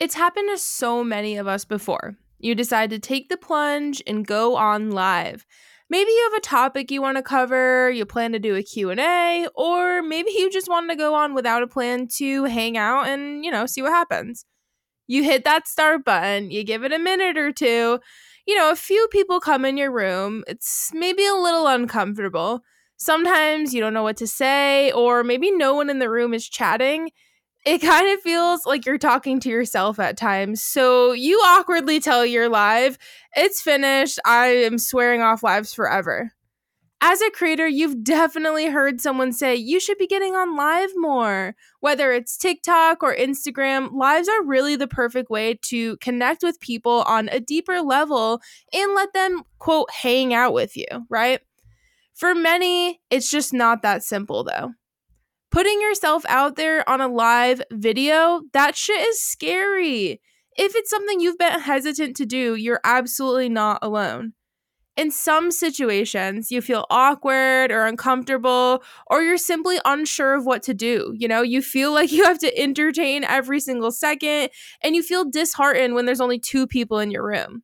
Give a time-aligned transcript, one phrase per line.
[0.00, 2.16] It's happened to so many of us before.
[2.38, 5.44] You decide to take the plunge and go on live.
[5.90, 9.48] Maybe you have a topic you want to cover, you plan to do a Q&A,
[9.56, 13.44] or maybe you just want to go on without a plan to hang out and,
[13.44, 14.44] you know, see what happens.
[15.08, 17.98] You hit that start button, you give it a minute or two.
[18.46, 20.44] You know, a few people come in your room.
[20.46, 22.60] It's maybe a little uncomfortable.
[22.98, 26.48] Sometimes you don't know what to say, or maybe no one in the room is
[26.48, 27.10] chatting
[27.64, 30.62] it kind of feels like you're talking to yourself at times.
[30.62, 32.98] So you awkwardly tell your live,
[33.36, 34.18] it's finished.
[34.24, 36.32] I am swearing off lives forever.
[37.00, 41.54] As a creator, you've definitely heard someone say you should be getting on live more.
[41.78, 47.04] Whether it's TikTok or Instagram, lives are really the perfect way to connect with people
[47.06, 48.40] on a deeper level
[48.72, 51.40] and let them, quote, hang out with you, right?
[52.14, 54.72] For many, it's just not that simple though
[55.50, 60.20] putting yourself out there on a live video, that shit is scary.
[60.56, 64.32] If it's something you've been hesitant to do, you're absolutely not alone.
[64.96, 70.74] In some situations, you feel awkward or uncomfortable, or you're simply unsure of what to
[70.74, 71.14] do.
[71.16, 74.50] You know, you feel like you have to entertain every single second,
[74.82, 77.62] and you feel disheartened when there's only two people in your room.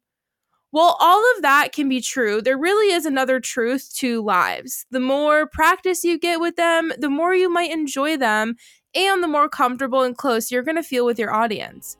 [0.75, 4.87] While all of that can be true, there really is another truth to lives.
[4.91, 8.57] The more practice you get with them, the more you might enjoy them,
[8.93, 11.97] and the more comfortable and close you're going to feel with your audience.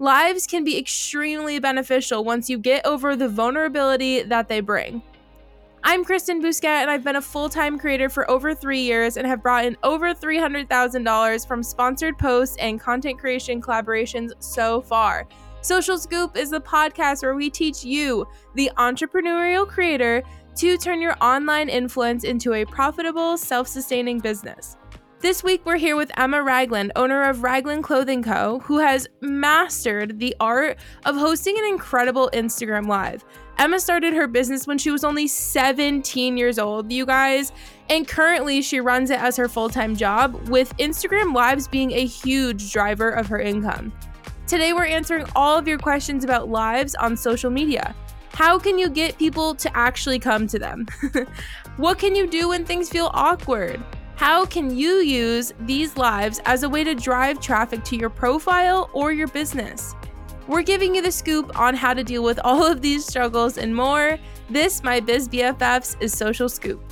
[0.00, 5.00] Lives can be extremely beneficial once you get over the vulnerability that they bring.
[5.84, 9.28] I'm Kristen Bousquet, and I've been a full time creator for over three years and
[9.28, 15.28] have brought in over $300,000 from sponsored posts and content creation collaborations so far.
[15.68, 20.22] Social Scoop is the podcast where we teach you, the entrepreneurial creator,
[20.56, 24.78] to turn your online influence into a profitable, self sustaining business.
[25.20, 30.18] This week, we're here with Emma Ragland, owner of Ragland Clothing Co., who has mastered
[30.18, 33.22] the art of hosting an incredible Instagram Live.
[33.58, 37.52] Emma started her business when she was only 17 years old, you guys,
[37.90, 42.06] and currently she runs it as her full time job, with Instagram Lives being a
[42.06, 43.92] huge driver of her income.
[44.48, 47.94] Today, we're answering all of your questions about lives on social media.
[48.32, 50.86] How can you get people to actually come to them?
[51.76, 53.78] what can you do when things feel awkward?
[54.16, 58.88] How can you use these lives as a way to drive traffic to your profile
[58.94, 59.94] or your business?
[60.46, 63.76] We're giving you the scoop on how to deal with all of these struggles and
[63.76, 64.16] more.
[64.48, 66.82] This, my Biz BFFs, is Social Scoop.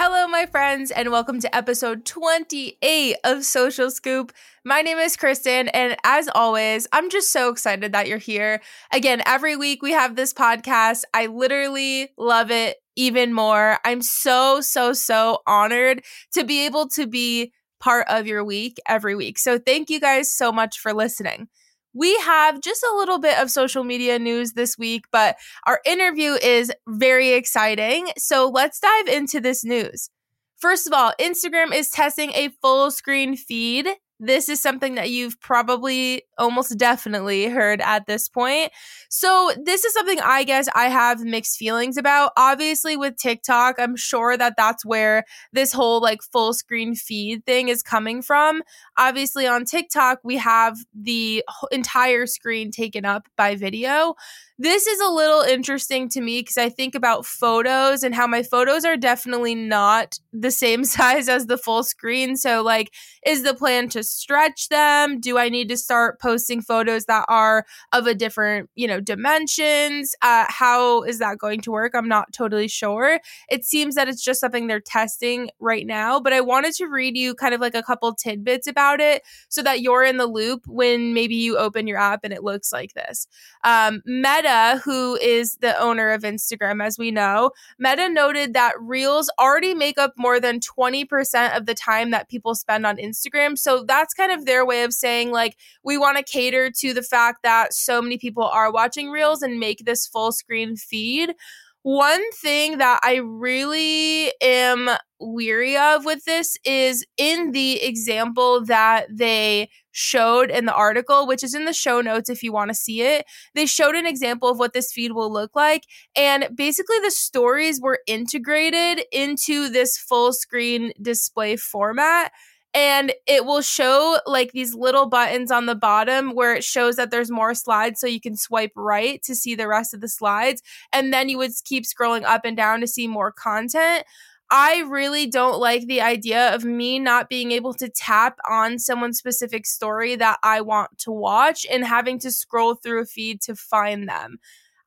[0.00, 4.32] Hello, my friends, and welcome to episode 28 of Social Scoop.
[4.64, 8.60] My name is Kristen, and as always, I'm just so excited that you're here.
[8.92, 11.02] Again, every week we have this podcast.
[11.12, 13.78] I literally love it even more.
[13.84, 16.04] I'm so, so, so honored
[16.34, 19.36] to be able to be part of your week every week.
[19.36, 21.48] So, thank you guys so much for listening
[21.94, 26.32] we have just a little bit of social media news this week, but our interview
[26.32, 28.08] is very exciting.
[28.16, 30.10] So let's dive into this news.
[30.58, 33.88] First of all, Instagram is testing a full screen feed
[34.20, 38.72] this is something that you've probably almost definitely heard at this point.
[39.08, 42.32] So, this is something I guess I have mixed feelings about.
[42.36, 47.68] Obviously, with TikTok, I'm sure that that's where this whole like full screen feed thing
[47.68, 48.62] is coming from.
[48.96, 54.14] Obviously, on TikTok, we have the entire screen taken up by video.
[54.60, 58.42] This is a little interesting to me because I think about photos and how my
[58.42, 62.36] photos are definitely not the same size as the full screen.
[62.36, 62.92] So, like,
[63.24, 65.20] is the plan to stretch them?
[65.20, 70.14] Do I need to start posting photos that are of a different, you know, dimensions?
[70.22, 71.92] Uh, how is that going to work?
[71.94, 73.20] I'm not totally sure.
[73.50, 77.16] It seems that it's just something they're testing right now, but I wanted to read
[77.16, 80.66] you kind of like a couple tidbits about it so that you're in the loop
[80.66, 83.26] when maybe you open your app and it looks like this.
[83.64, 89.30] Um, Meta who is the owner of Instagram, as we know, Meta noted that Reels
[89.38, 93.58] already make up more than 20% of the time that people spend on Instagram.
[93.58, 97.02] So that's kind of their way of saying, like, we want to cater to the
[97.02, 101.34] fact that so many people are watching Reels and make this full screen feed.
[101.82, 104.90] One thing that I really am
[105.20, 111.42] weary of with this is in the example that they showed in the article, which
[111.42, 113.24] is in the show notes if you want to see it.
[113.54, 115.84] They showed an example of what this feed will look like.
[116.14, 122.32] And basically, the stories were integrated into this full screen display format
[122.74, 127.10] and it will show like these little buttons on the bottom where it shows that
[127.10, 130.62] there's more slides so you can swipe right to see the rest of the slides
[130.92, 134.04] and then you would keep scrolling up and down to see more content
[134.50, 139.18] I really don't like the idea of me not being able to tap on someone's
[139.18, 143.54] specific story that I want to watch and having to scroll through a feed to
[143.54, 144.38] find them.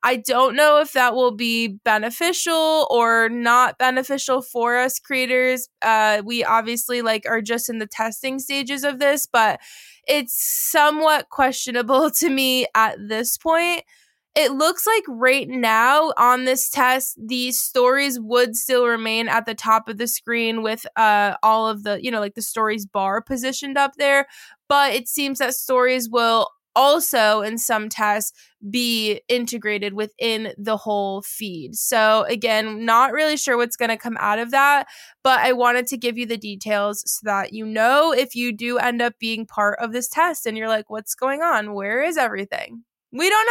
[0.04, 5.68] I don't know if that will be beneficial or not beneficial for us creators.
[5.80, 9.60] Uh, we obviously like are just in the testing stages of this, but
[10.08, 13.82] it's somewhat questionable to me at this point
[14.34, 19.54] it looks like right now on this test these stories would still remain at the
[19.54, 23.20] top of the screen with uh all of the you know like the stories bar
[23.20, 24.26] positioned up there
[24.68, 28.32] but it seems that stories will also in some tests
[28.70, 31.74] be integrated within the whole feed.
[31.74, 34.86] So again, not really sure what's going to come out of that,
[35.22, 38.78] but I wanted to give you the details so that you know if you do
[38.78, 41.74] end up being part of this test and you're like what's going on?
[41.74, 42.84] Where is everything?
[43.12, 43.48] We don't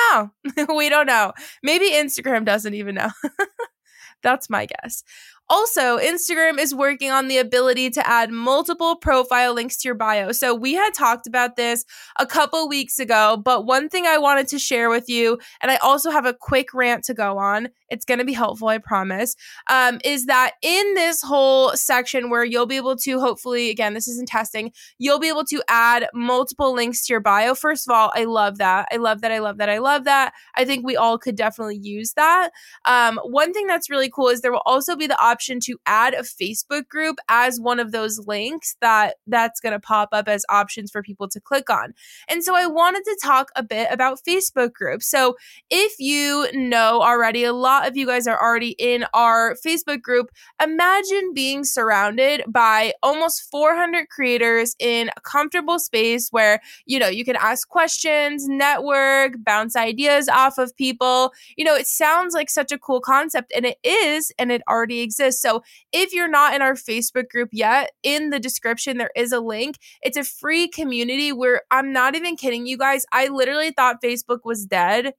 [0.58, 0.76] know.
[0.76, 1.34] we don't know.
[1.62, 3.12] Maybe Instagram doesn't even know.
[4.24, 5.04] That's my guess.
[5.52, 10.32] Also, Instagram is working on the ability to add multiple profile links to your bio.
[10.32, 11.84] So, we had talked about this
[12.18, 15.76] a couple weeks ago, but one thing I wanted to share with you, and I
[15.78, 19.36] also have a quick rant to go on, it's going to be helpful, I promise,
[19.70, 24.08] um, is that in this whole section where you'll be able to hopefully, again, this
[24.08, 27.54] isn't testing, you'll be able to add multiple links to your bio.
[27.54, 28.88] First of all, I love that.
[28.92, 29.32] I love that.
[29.32, 29.70] I love that.
[29.70, 30.34] I love that.
[30.56, 32.52] I think we all could definitely use that.
[32.86, 36.14] Um, one thing that's really cool is there will also be the option to add
[36.14, 40.46] a Facebook group as one of those links that that's going to pop up as
[40.50, 41.94] options for people to click on.
[42.30, 45.10] And so I wanted to talk a bit about Facebook groups.
[45.10, 45.36] So
[45.70, 50.32] if you know already, a lot of you guys are already in our Facebook group.
[50.64, 57.26] Imagine being surrounded by almost 400 creators in a comfortable space where, you know, you
[57.26, 61.34] can ask questions, network, bounce ideas off of people.
[61.58, 65.02] You know, it sounds like such a cool concept and it is, and it already
[65.02, 69.32] exists so if you're not in our Facebook group yet, in the description, there is
[69.32, 69.78] a link.
[70.02, 73.06] It's a free community where I'm not even kidding you guys.
[73.12, 75.14] I literally thought Facebook was dead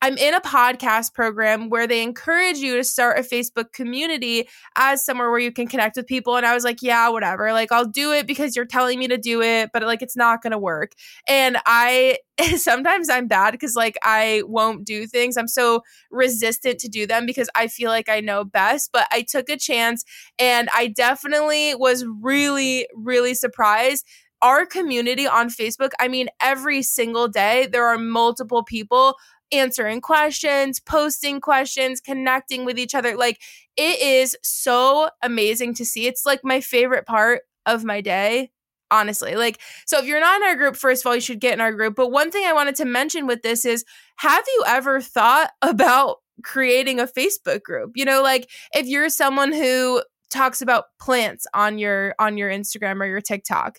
[0.00, 5.04] I'm in a podcast program where they encourage you to start a Facebook community as
[5.04, 6.36] somewhere where you can connect with people.
[6.36, 7.52] And I was like, yeah, whatever.
[7.52, 10.42] Like, I'll do it because you're telling me to do it, but like, it's not
[10.42, 10.92] going to work.
[11.26, 12.18] And I
[12.56, 15.36] sometimes I'm bad because like I won't do things.
[15.36, 18.90] I'm so resistant to do them because I feel like I know best.
[18.92, 20.04] But I took a chance
[20.38, 24.06] and I definitely was really, really surprised
[24.40, 29.16] our community on Facebook, I mean, every single day there are multiple people
[29.52, 33.16] answering questions, posting questions, connecting with each other.
[33.16, 33.40] Like
[33.76, 36.06] it is so amazing to see.
[36.06, 38.50] It's like my favorite part of my day.
[38.90, 41.52] Honestly, like, so if you're not in our group, first of all, you should get
[41.52, 41.94] in our group.
[41.94, 43.84] But one thing I wanted to mention with this is
[44.16, 47.92] have you ever thought about creating a Facebook group?
[47.96, 53.00] You know, like if you're someone who talks about plants on your on your Instagram
[53.00, 53.78] or your TikTok,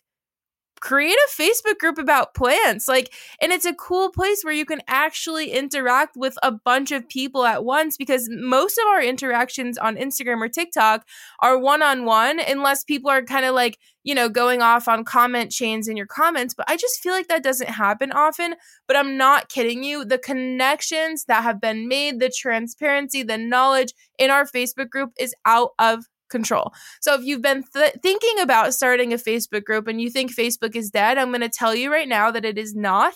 [0.82, 2.88] create a Facebook group about plants.
[2.88, 7.08] Like, and it's a cool place where you can actually interact with a bunch of
[7.08, 11.06] people at once because most of our interactions on Instagram or TikTok
[11.42, 15.04] are one on one, unless people are kind of like, you know, going off on
[15.04, 16.54] comment chains in your comments.
[16.54, 18.56] But I just feel like that doesn't happen often.
[18.88, 20.06] But I'm not kidding you.
[20.06, 25.36] The connections that have been made, the transparency, the knowledge in our Facebook group is
[25.46, 26.74] out of control.
[27.02, 30.76] So if you've been th- thinking about starting a Facebook group and you think Facebook
[30.76, 33.16] is dead, I'm going to tell you right now that it is not.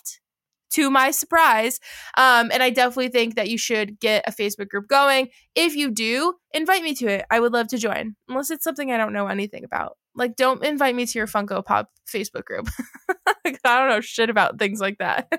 [0.77, 1.79] To my surprise.
[2.17, 5.29] Um, and I definitely think that you should get a Facebook group going.
[5.53, 7.25] If you do, invite me to it.
[7.29, 9.97] I would love to join, unless it's something I don't know anything about.
[10.15, 12.69] Like, don't invite me to your Funko Pop Facebook group.
[13.45, 15.31] I don't know shit about things like that.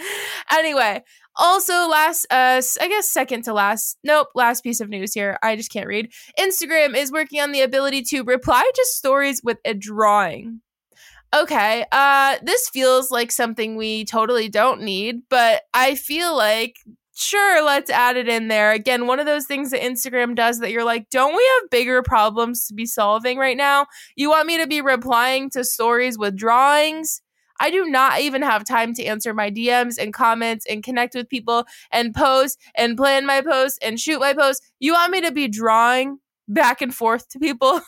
[0.50, 1.02] anyway,
[1.38, 3.98] also last uh I guess second to last.
[4.04, 5.38] Nope, last piece of news here.
[5.42, 6.12] I just can't read.
[6.38, 10.60] Instagram is working on the ability to reply to stories with a drawing.
[11.34, 16.76] Okay, uh this feels like something we totally don't need, but I feel like
[17.14, 18.72] sure, let's add it in there.
[18.72, 22.02] Again, one of those things that Instagram does that you're like, don't we have bigger
[22.02, 23.86] problems to be solving right now?
[24.16, 27.20] You want me to be replying to stories with drawings?
[27.60, 31.28] I do not even have time to answer my DMs and comments and connect with
[31.28, 34.66] people and post and plan my posts and shoot my posts.
[34.78, 37.80] You want me to be drawing back and forth to people?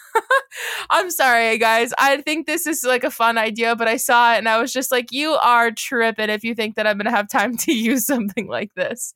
[0.90, 1.92] I'm sorry, guys.
[1.98, 4.72] I think this is like a fun idea, but I saw it and I was
[4.72, 7.72] just like, you are tripping if you think that I'm going to have time to
[7.76, 9.14] use something like this.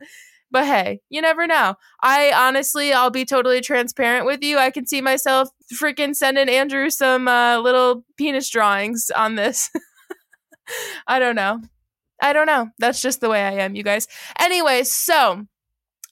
[0.50, 1.74] But hey, you never know.
[2.00, 4.56] I honestly, I'll be totally transparent with you.
[4.56, 9.70] I can see myself freaking sending Andrew some uh, little penis drawings on this.
[11.06, 11.60] I don't know.
[12.22, 12.70] I don't know.
[12.78, 14.06] That's just the way I am, you guys.
[14.38, 15.46] Anyway, so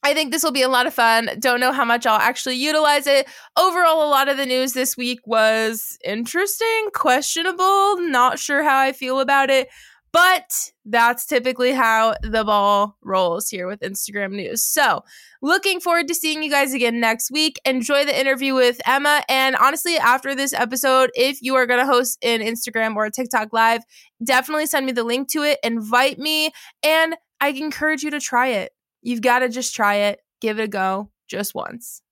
[0.03, 1.31] I think this will be a lot of fun.
[1.39, 3.29] Don't know how much I'll actually utilize it.
[3.57, 8.93] Overall, a lot of the news this week was interesting, questionable, not sure how I
[8.93, 9.69] feel about it.
[10.13, 14.63] But that's typically how the ball rolls here with Instagram news.
[14.63, 15.05] So,
[15.41, 17.59] looking forward to seeing you guys again next week.
[17.65, 19.23] Enjoy the interview with Emma.
[19.29, 23.11] And honestly, after this episode, if you are going to host an Instagram or a
[23.11, 23.83] TikTok live,
[24.23, 26.53] definitely send me the link to it, invite me,
[26.83, 28.73] and I encourage you to try it.
[29.01, 32.03] You've got to just try it, give it a go just once.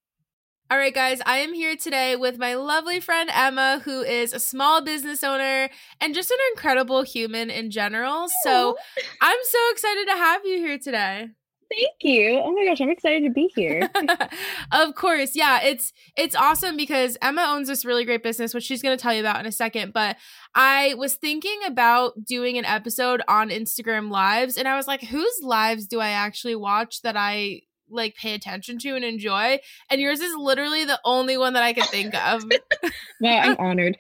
[0.71, 4.39] All right, guys, I am here today with my lovely friend Emma, who is a
[4.39, 5.69] small business owner
[6.01, 8.29] and just an incredible human in general.
[8.45, 8.77] So
[9.21, 11.27] I'm so excited to have you here today.
[11.69, 12.41] Thank you.
[12.41, 13.91] Oh my gosh, I'm excited to be here.
[14.73, 15.35] of course.
[15.35, 19.03] Yeah, it's it's awesome because Emma owns this really great business which she's going to
[19.03, 20.19] tell you about in a second, but
[20.55, 25.41] I was thinking about doing an episode on Instagram Lives and I was like, whose
[25.43, 29.59] lives do I actually watch that I like pay attention to and enjoy.
[29.91, 32.45] And yours is literally the only one that I could think of.
[33.21, 33.97] well, I'm honored.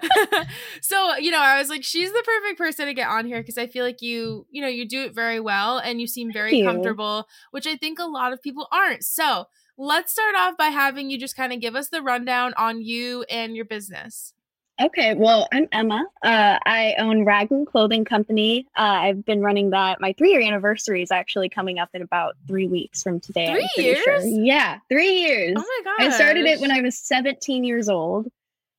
[0.80, 3.58] so, you know, I was like, she's the perfect person to get on here because
[3.58, 6.62] I feel like you, you know, you do it very well and you seem very
[6.62, 9.04] comfortable, which I think a lot of people aren't.
[9.04, 12.82] So let's start off by having you just kind of give us the rundown on
[12.82, 14.33] you and your business.
[14.82, 16.04] Okay, well, I'm Emma.
[16.22, 18.66] Uh, I own Raglan Clothing Company.
[18.76, 20.00] Uh, I've been running that.
[20.00, 23.68] My three year anniversary is actually coming up in about three weeks from today.
[23.76, 23.98] Three years?
[24.02, 24.20] Sure.
[24.20, 25.54] Yeah, three years.
[25.56, 26.06] Oh my god!
[26.06, 28.26] I started it when I was 17 years old.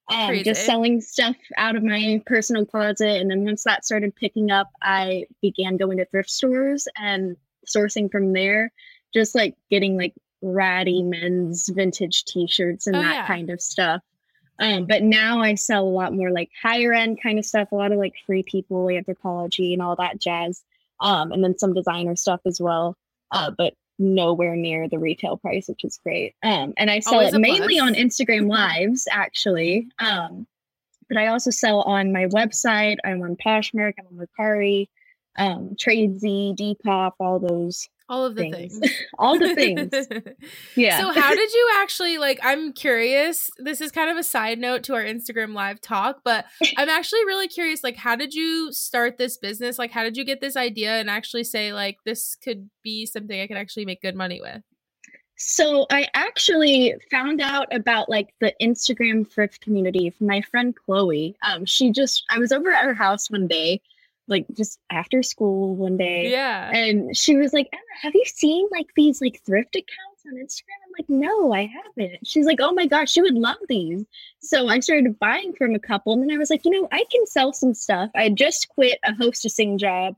[0.10, 3.22] Um, just selling stuff out of my personal closet.
[3.22, 8.12] And then once that started picking up, I began going to thrift stores and sourcing
[8.12, 8.72] from there,
[9.14, 13.28] just like getting like ratty men's vintage t shirts and oh, that yeah.
[13.28, 14.02] kind of stuff.
[14.60, 17.76] Um, but now I sell a lot more like higher end kind of stuff, a
[17.76, 20.64] lot of like free people, Anthropologie, and all that jazz.
[21.00, 22.98] Um, and then some designer stuff as well.
[23.32, 26.36] Uh, but nowhere near the retail price, which is great.
[26.44, 29.90] Um, and I sell Always it mainly on Instagram Lives, actually.
[30.00, 30.48] Um,
[31.08, 32.98] but I also sell on my website.
[33.04, 34.88] I'm on Poshmark, I'm on Mercari,
[35.38, 38.94] um, Tradesy, Depop, all those all of the things, things.
[39.18, 39.92] all the things.
[40.76, 41.00] Yeah.
[41.00, 44.84] So how did you actually like i'm curious this is kind of a side note
[44.84, 46.46] to our instagram live talk but
[46.78, 49.80] i'm actually really curious like how did you start this business?
[49.80, 53.40] Like how did you get this idea and actually say like this could be something
[53.40, 54.62] i could actually make good money with?
[55.38, 61.36] So I actually found out about like the Instagram thrift community from my friend Chloe.
[61.44, 63.82] Um, she just I was over at her house one day
[64.28, 66.32] like just after school one day.
[66.32, 66.72] Yeah.
[66.72, 70.82] And she was like, Emma, have you seen like these like thrift accounts on Instagram?
[70.86, 72.26] I'm like, no, I haven't.
[72.26, 74.04] She's like, oh my gosh, she would love these.
[74.40, 76.14] So I started buying from a couple.
[76.14, 78.10] And then I was like, you know, I can sell some stuff.
[78.16, 80.16] I just quit a hostessing job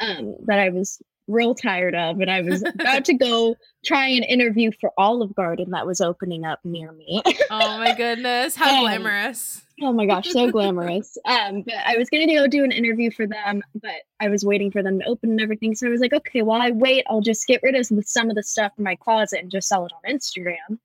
[0.00, 2.20] um, that I was real tired of.
[2.20, 6.44] And I was about to go try an interview for Olive Garden that was opening
[6.44, 7.22] up near me.
[7.50, 8.56] oh my goodness.
[8.56, 9.62] How glamorous.
[9.80, 11.16] Oh my gosh, so glamorous.
[11.28, 14.70] Um, but I was gonna go do an interview for them, but I was waiting
[14.70, 15.74] for them to open and everything.
[15.74, 18.34] So I was like, okay, while I wait, I'll just get rid of some of
[18.34, 20.78] the stuff in my closet and just sell it on Instagram.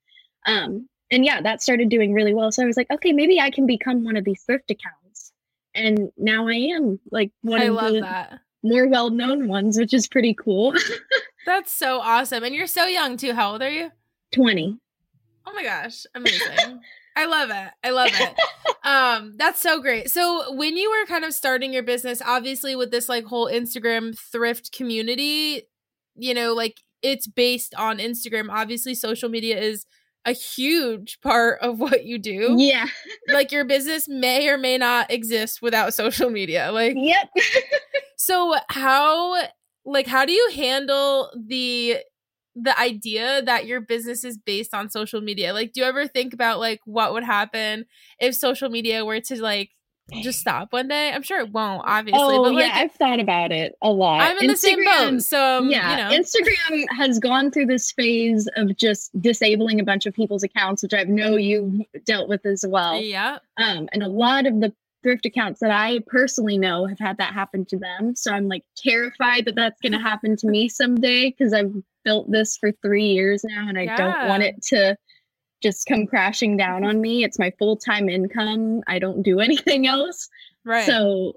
[0.45, 2.51] Um, and yeah, that started doing really well.
[2.51, 5.31] So I was like, okay, maybe I can become one of these thrift accounts.
[5.75, 8.39] And now I am like one I of the that.
[8.63, 10.73] More well-known ones, which is pretty cool.
[11.45, 12.43] That's so awesome.
[12.43, 13.33] And you're so young too.
[13.33, 13.91] How old are you?
[14.33, 14.77] 20.
[15.45, 16.79] Oh my gosh, amazing.
[17.15, 17.69] I love it.
[17.83, 18.35] I love it.
[18.83, 20.09] um, that's so great.
[20.09, 24.17] So when you were kind of starting your business, obviously with this like whole Instagram
[24.17, 25.63] thrift community,
[26.15, 28.49] you know, like it's based on Instagram.
[28.49, 29.85] Obviously, social media is
[30.25, 32.55] a huge part of what you do.
[32.57, 32.87] Yeah.
[33.27, 36.71] like your business may or may not exist without social media.
[36.71, 37.29] Like Yep.
[38.25, 39.35] so how
[39.85, 41.97] like how do you handle the
[42.55, 45.53] the idea that your business is based on social media.
[45.53, 47.85] Like, do you ever think about like what would happen
[48.19, 49.71] if social media were to like
[50.21, 51.11] just stop one day?
[51.11, 52.21] I'm sure it won't, obviously.
[52.21, 54.21] Oh, but like, yeah, I've thought about it a lot.
[54.21, 55.21] I'm in Instagram, the same boat.
[55.23, 56.23] So, um, yeah, you know.
[56.23, 60.93] Instagram has gone through this phase of just disabling a bunch of people's accounts, which
[60.93, 63.01] I know you've dealt with as well.
[63.01, 63.39] Yeah.
[63.57, 64.73] Um, and a lot of the
[65.03, 68.15] thrift accounts that I personally know have had that happen to them.
[68.15, 72.31] So I'm like terrified that that's going to happen to me someday because I've built
[72.31, 73.97] this for three years now and I yeah.
[73.97, 74.97] don't want it to
[75.61, 77.23] just come crashing down on me.
[77.23, 78.81] It's my full time income.
[78.87, 80.29] I don't do anything else.
[80.65, 80.85] Right.
[80.85, 81.33] So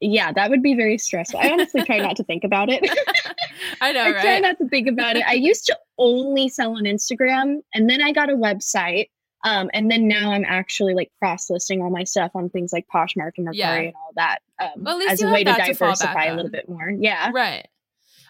[0.00, 1.40] yeah, that would be very stressful.
[1.40, 2.82] I honestly try not to think about it.
[3.80, 4.20] I know, I right?
[4.20, 5.24] try not to think about it.
[5.26, 9.10] I used to only sell on Instagram and then I got a website.
[9.44, 12.86] Um, and then now I'm actually like cross listing all my stuff on things like
[12.92, 13.74] Poshmark and Mercari yeah.
[13.74, 16.90] and all that um, well, as a way to diversify to a little bit more.
[16.90, 17.30] Yeah.
[17.34, 17.66] Right.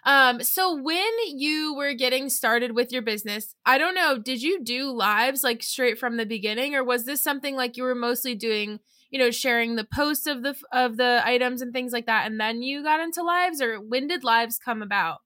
[0.05, 4.63] Um, so when you were getting started with your business, I don't know, did you
[4.65, 8.35] do lives like straight from the beginning, or was this something like you were mostly
[8.35, 12.27] doing, you know, sharing the posts of the of the items and things like that,
[12.27, 15.19] and then you got into lives, or when did lives come about?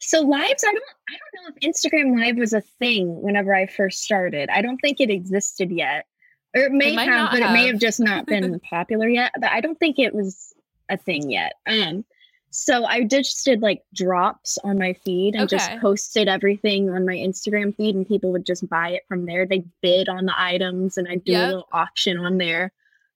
[0.00, 3.66] So lives, I don't, I don't know if Instagram Live was a thing whenever I
[3.66, 4.50] first started.
[4.50, 6.06] I don't think it existed yet,
[6.54, 7.50] or it may it have, but have.
[7.50, 9.32] it may have just not been popular yet.
[9.40, 10.52] But I don't think it was
[10.90, 11.54] a thing yet.
[11.66, 12.04] Um,
[12.50, 15.56] so I just did like drops on my feed and okay.
[15.56, 19.46] just posted everything on my Instagram feed, and people would just buy it from there.
[19.46, 21.42] They bid on the items, and I do yep.
[21.42, 22.72] a little auction on there.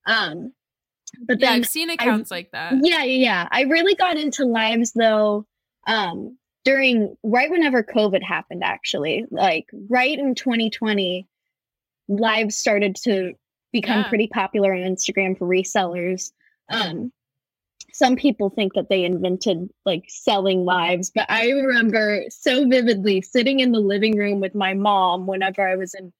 [0.07, 0.53] Um,
[1.21, 2.73] but yeah, I've seen accounts I, like that.
[2.81, 3.47] Yeah, yeah.
[3.51, 5.45] I really got into lives though.
[5.87, 11.27] Um, during right whenever COVID happened, actually, like right in 2020,
[12.07, 13.33] lives started to
[13.71, 14.09] become yeah.
[14.09, 16.31] pretty popular on Instagram for resellers.
[16.69, 17.11] Um,
[17.93, 23.59] some people think that they invented like selling lives, but I remember so vividly sitting
[23.59, 26.13] in the living room with my mom whenever I was in,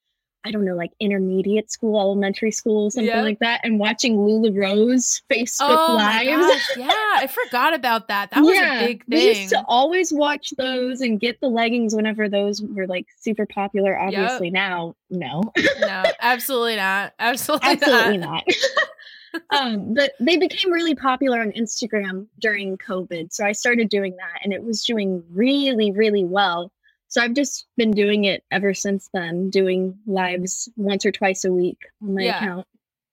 [0.46, 3.22] I don't know, like intermediate school, elementary school, something yeah.
[3.22, 6.70] like that, and watching LuLaRoe Facebook oh lives.
[6.78, 8.32] yeah, I forgot about that.
[8.32, 9.20] That was yeah, a big thing.
[9.20, 13.46] We used to always watch those and get the leggings whenever those were like super
[13.46, 14.00] popular.
[14.00, 14.54] Obviously, yep.
[14.54, 15.42] now, no.
[15.82, 17.14] no, absolutely not.
[17.20, 18.44] Absolutely, absolutely not.
[18.48, 18.56] not.
[19.50, 23.34] um, but they became really popular on Instagram during COVID.
[23.34, 26.72] So I started doing that and it was doing really, really well.
[27.10, 31.52] So I've just been doing it ever since then, doing lives once or twice a
[31.52, 32.38] week on my yeah.
[32.38, 32.68] account.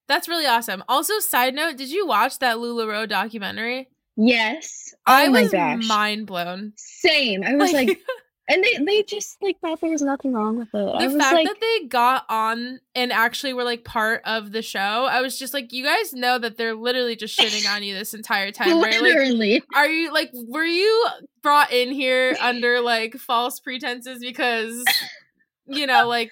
[0.07, 0.83] That's really awesome.
[0.87, 3.89] Also, side note, did you watch that LuLaRoe documentary?
[4.15, 4.93] Yes.
[5.05, 5.87] Oh I was gosh.
[5.87, 6.73] mind blown.
[6.75, 7.43] Same.
[7.43, 7.99] I was like, like
[8.47, 11.11] and they they just like thought there was nothing wrong with it.
[11.11, 14.79] The fact like, that they got on and actually were like part of the show,
[14.79, 18.13] I was just like, you guys know that they're literally just shitting on you this
[18.13, 18.79] entire time.
[18.79, 21.07] literally, like, are you like, were you
[21.41, 24.83] brought in here under like false pretenses because
[25.67, 26.31] you know, like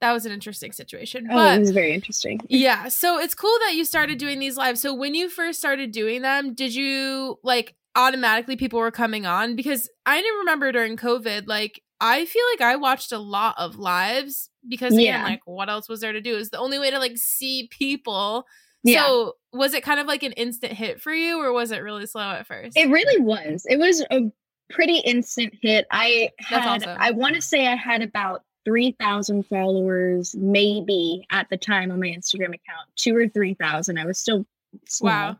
[0.00, 1.28] that was an interesting situation.
[1.30, 2.40] Oh, but, it was very interesting.
[2.48, 4.80] yeah, so it's cool that you started doing these lives.
[4.80, 9.56] So when you first started doing them, did you like automatically people were coming on
[9.56, 13.76] because I didn't remember during COVID, like I feel like I watched a lot of
[13.76, 15.24] lives because again, yeah.
[15.24, 16.36] like what else was there to do?
[16.36, 18.44] Is the only way to like see people.
[18.84, 19.04] Yeah.
[19.04, 22.06] So was it kind of like an instant hit for you or was it really
[22.06, 22.76] slow at first?
[22.76, 23.66] It really was.
[23.68, 24.30] It was a
[24.70, 25.86] pretty instant hit.
[25.90, 26.96] I had awesome.
[27.00, 32.08] I want to say I had about 3,000 followers maybe at the time on my
[32.08, 32.88] Instagram account.
[32.96, 33.98] 2 or 3,000.
[33.98, 34.44] I was still
[34.86, 35.10] small.
[35.10, 35.36] Wow.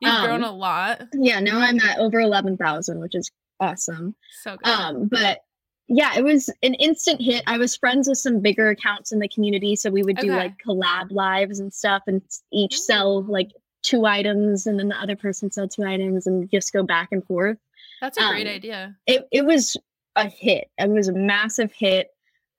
[0.00, 1.02] You've um, grown a lot.
[1.14, 3.30] Yeah, now I'm at over 11,000, which is
[3.60, 4.14] awesome.
[4.42, 4.70] So good.
[4.70, 5.40] Um, but
[5.88, 7.42] yeah, it was an instant hit.
[7.46, 10.36] I was friends with some bigger accounts in the community, so we would do okay.
[10.36, 12.78] like collab lives and stuff, and each mm.
[12.78, 13.50] sell like
[13.82, 17.24] two items, and then the other person sell two items, and just go back and
[17.24, 17.56] forth.
[18.00, 18.96] That's a um, great idea.
[19.06, 19.76] It it was
[20.14, 20.68] a hit.
[20.76, 22.10] It was a massive hit.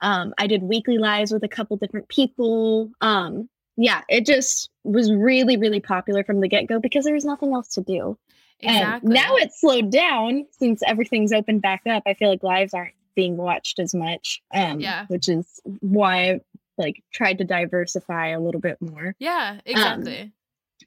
[0.02, 2.90] Um, I did weekly lives with a couple different people.
[3.00, 3.48] Um,
[3.80, 7.54] yeah, it just was really, really popular from the get go because there was nothing
[7.54, 8.18] else to do.
[8.60, 9.08] Exactly.
[9.08, 12.04] And now it's slowed down since everything's opened back up.
[12.06, 14.42] I feel like lives aren't being watched as much.
[14.54, 15.06] Um, yeah.
[15.08, 16.40] Which is why I
[16.78, 19.16] like tried to diversify a little bit more.
[19.18, 20.22] Yeah, um, exactly.
[20.24, 20.34] Um,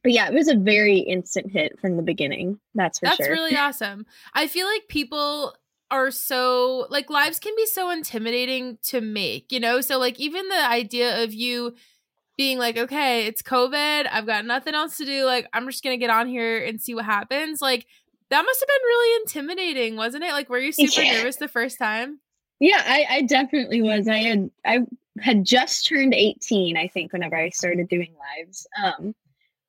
[0.03, 2.61] but yeah, it was a very instant hit from the beginning.
[2.75, 3.29] That's for That's sure.
[3.29, 4.05] That's really awesome.
[4.35, 5.55] I feel like people
[5.91, 9.81] are so like lives can be so intimidating to make, you know?
[9.81, 11.75] So like even the idea of you
[12.37, 14.09] being like, okay, it's COVID.
[14.11, 15.25] I've got nothing else to do.
[15.25, 17.61] Like, I'm just going to get on here and see what happens.
[17.61, 17.87] Like,
[18.31, 20.33] that must have been really intimidating, wasn't it?
[20.33, 21.19] Like, were you super yeah.
[21.19, 22.21] nervous the first time?
[22.61, 24.09] Yeah, I, I definitely was.
[24.09, 24.81] I had, I
[25.21, 28.67] had just turned 18, I think, whenever I started doing lives.
[28.83, 29.15] Um,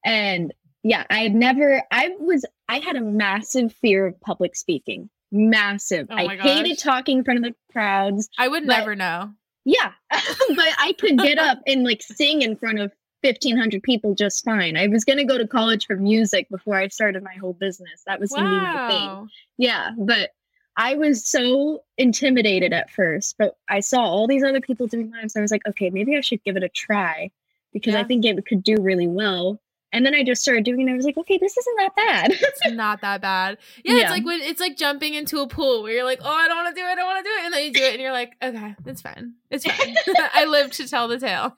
[0.06, 5.10] and yeah, I had never, I was, I had a massive fear of public speaking.
[5.32, 6.08] Massive.
[6.12, 6.45] Oh I gosh.
[6.45, 8.30] hated talking in front of the crowds.
[8.38, 9.32] I would never know.
[9.65, 14.43] Yeah, but I could get up and like sing in front of 1500 people just
[14.43, 14.76] fine.
[14.76, 18.04] I was going to go to college for music before I started my whole business.
[18.06, 18.39] That was wow.
[18.39, 19.30] going to be my thing.
[19.58, 20.32] Yeah, but
[20.76, 25.36] I was so intimidated at first, but I saw all these other people doing lives.
[25.36, 27.32] I was like, okay, maybe I should give it a try
[27.71, 28.02] because yeah.
[28.02, 29.62] I think it could do really well.
[29.93, 30.91] And then I just started doing it.
[30.91, 32.32] I was like, okay, this isn't that bad.
[32.32, 33.60] it's not that bad.
[33.86, 36.34] Yeah, yeah, it's like when it's like jumping into a pool where you're like, oh,
[36.34, 37.71] I don't want to do it, I don't want to do it, and then you
[37.71, 39.95] do it, and you're like, okay, it's fine, it's fine.
[40.34, 41.56] I live to tell the tale.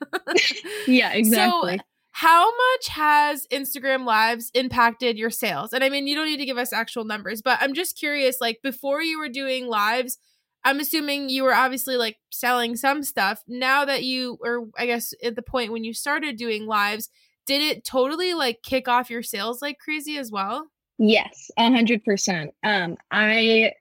[0.85, 1.77] yeah, exactly.
[1.77, 5.73] So, how much has Instagram Lives impacted your sales?
[5.73, 8.39] And I mean, you don't need to give us actual numbers, but I'm just curious.
[8.39, 10.17] Like before you were doing lives,
[10.63, 13.43] I'm assuming you were obviously like selling some stuff.
[13.47, 17.09] Now that you, or I guess at the point when you started doing lives
[17.45, 20.67] did it totally like kick off your sales like crazy as well?
[20.97, 22.53] Yes, a hundred percent.
[22.63, 23.73] Um, I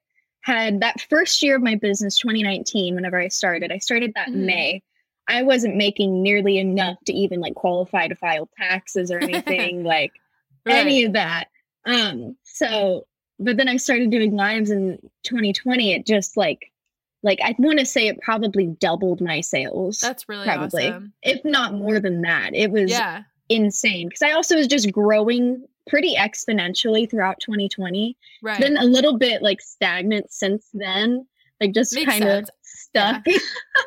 [0.44, 4.46] had that first year of my business, 2019, whenever I started, I started that mm-hmm.
[4.46, 4.83] May.
[5.27, 10.12] I wasn't making nearly enough to even like qualify to file taxes or anything like
[10.66, 10.77] right.
[10.77, 11.46] any of that.
[11.87, 13.07] Um, so,
[13.38, 15.94] but then I started doing lives in 2020.
[15.94, 16.70] It just like,
[17.22, 19.98] like I want to say it probably doubled my sales.
[19.98, 21.14] That's really probably, awesome.
[21.22, 22.55] if not more than that.
[22.55, 23.22] It was yeah.
[23.48, 28.16] Insane because I also was just growing pretty exponentially throughout 2020.
[28.42, 28.61] Right.
[28.61, 31.26] Been a little bit like stagnant since then,
[31.61, 33.22] like just kind of stuck.
[33.26, 33.38] Yeah.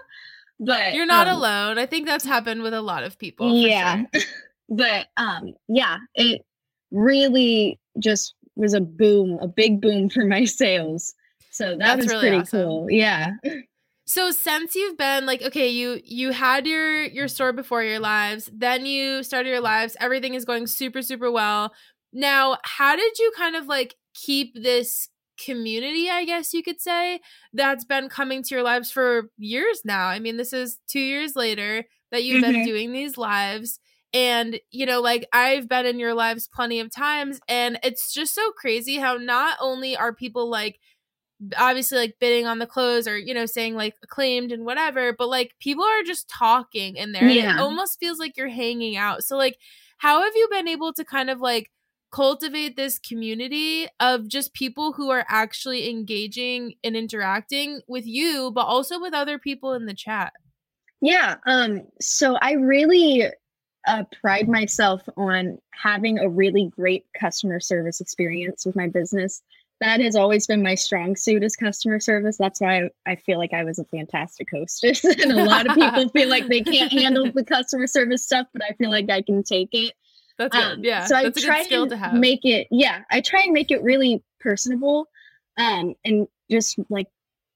[0.59, 1.77] but you're not um, alone.
[1.77, 3.55] I think that's happened with a lot of people.
[3.55, 4.03] Yeah.
[4.13, 4.23] Sure.
[4.69, 6.45] but um yeah, it
[6.91, 11.13] really just was a boom, a big boom for my sales.
[11.51, 12.61] So that that's was really pretty awesome.
[12.61, 12.91] cool.
[12.91, 13.31] Yeah.
[14.07, 18.49] So since you've been like okay, you you had your your store before your lives,
[18.53, 21.73] then you started your lives, everything is going super super well.
[22.13, 25.09] Now, how did you kind of like keep this
[25.43, 27.19] community, I guess you could say,
[27.53, 30.07] that's been coming to your lives for years now?
[30.07, 32.53] I mean, this is 2 years later that you've mm-hmm.
[32.53, 33.79] been doing these lives
[34.13, 38.33] and you know like i've been in your lives plenty of times and it's just
[38.33, 40.79] so crazy how not only are people like
[41.57, 45.29] obviously like bidding on the clothes or you know saying like acclaimed and whatever but
[45.29, 47.55] like people are just talking in there yeah.
[47.55, 49.23] it almost feels like you're hanging out.
[49.23, 49.57] So like
[49.97, 51.71] how have you been able to kind of like
[52.11, 58.65] cultivate this community of just people who are actually engaging and interacting with you but
[58.65, 60.33] also with other people in the chat?
[61.01, 63.25] Yeah um so i really
[63.85, 69.43] uh, pride myself on having a really great customer service experience with my business
[69.79, 72.37] that has always been my strong suit is customer service.
[72.37, 75.03] That's why I, I feel like I was a fantastic hostess.
[75.03, 78.63] and a lot of people feel like they can't handle the customer service stuff, but
[78.63, 79.93] I feel like I can take it.
[80.37, 81.05] That's um, Yeah.
[81.05, 85.07] So I try to, to make it, yeah, I try and make it really personable.
[85.57, 87.07] Um, and just like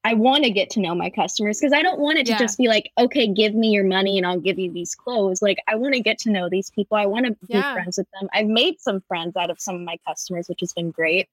[0.04, 2.40] I want to get to know my customers because I don't want it to yeah.
[2.40, 5.44] just be like, okay, give me your money and I'll give you these clothes.
[5.44, 6.98] Like, I want to get to know these people.
[6.98, 7.74] I want to yeah.
[7.74, 8.28] be friends with them.
[8.34, 11.30] I've made some friends out of some of my customers, which has been great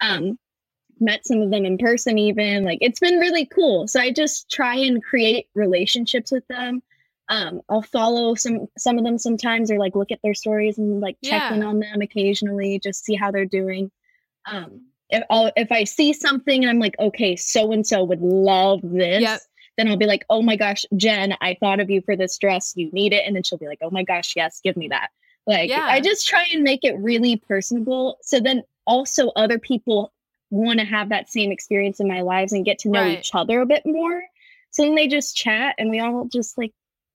[0.00, 0.38] um,
[1.00, 3.88] met some of them in person even like it's been really cool.
[3.88, 6.82] So i just try and create relationships with them.
[7.28, 11.00] Um, i'll follow some some of them sometimes or like look at their stories and
[11.00, 11.54] like check yeah.
[11.54, 13.90] in on them occasionally just see how they're doing.
[14.46, 18.20] Um, if, I'll, if i see something and i'm like okay so and so would
[18.20, 19.40] love this yep.
[19.76, 22.72] then i'll be like oh my gosh jen i thought of you for this dress.
[22.76, 23.24] You need it.
[23.26, 25.10] And then she'll be like oh my gosh yes give me that.
[25.46, 25.86] Like yeah.
[25.88, 28.18] i just try and make it really personable.
[28.22, 30.12] So then also other people
[30.50, 33.20] want to have that same experience in my lives and get to know right.
[33.20, 34.22] each other a bit more.
[34.70, 36.72] So then they just chat and we all just like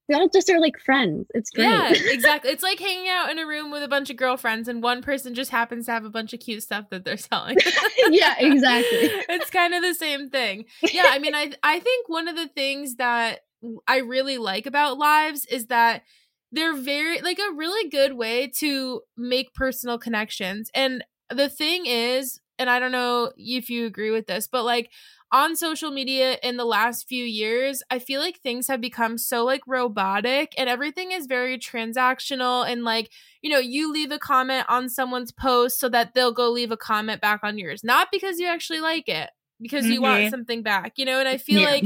[0.07, 1.27] we all just are like friends.
[1.33, 1.65] It's great.
[1.65, 2.51] Yeah, exactly.
[2.51, 5.33] It's like hanging out in a room with a bunch of girlfriends and one person
[5.33, 7.57] just happens to have a bunch of cute stuff that they're selling.
[8.09, 9.09] yeah, exactly.
[9.29, 10.65] it's kind of the same thing.
[10.81, 13.41] Yeah, I mean I I think one of the things that
[13.87, 16.03] I really like about lives is that
[16.51, 20.69] they're very like a really good way to make personal connections.
[20.73, 24.89] And the thing is, and I don't know if you agree with this, but like
[25.31, 29.43] on social media in the last few years, I feel like things have become so
[29.43, 33.11] like robotic and everything is very transactional and like,
[33.41, 36.77] you know, you leave a comment on someone's post so that they'll go leave a
[36.77, 39.93] comment back on yours, not because you actually like it, because mm-hmm.
[39.93, 40.29] you want mm-hmm.
[40.29, 41.69] something back, you know, and I feel yeah.
[41.69, 41.85] like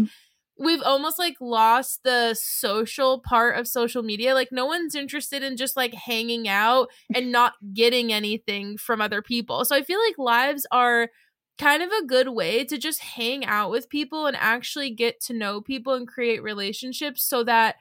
[0.59, 4.33] we've almost like lost the social part of social media.
[4.33, 9.21] Like no one's interested in just like hanging out and not getting anything from other
[9.21, 9.63] people.
[9.63, 11.09] So I feel like lives are
[11.57, 15.33] kind of a good way to just hang out with people and actually get to
[15.33, 17.75] know people and create relationships so that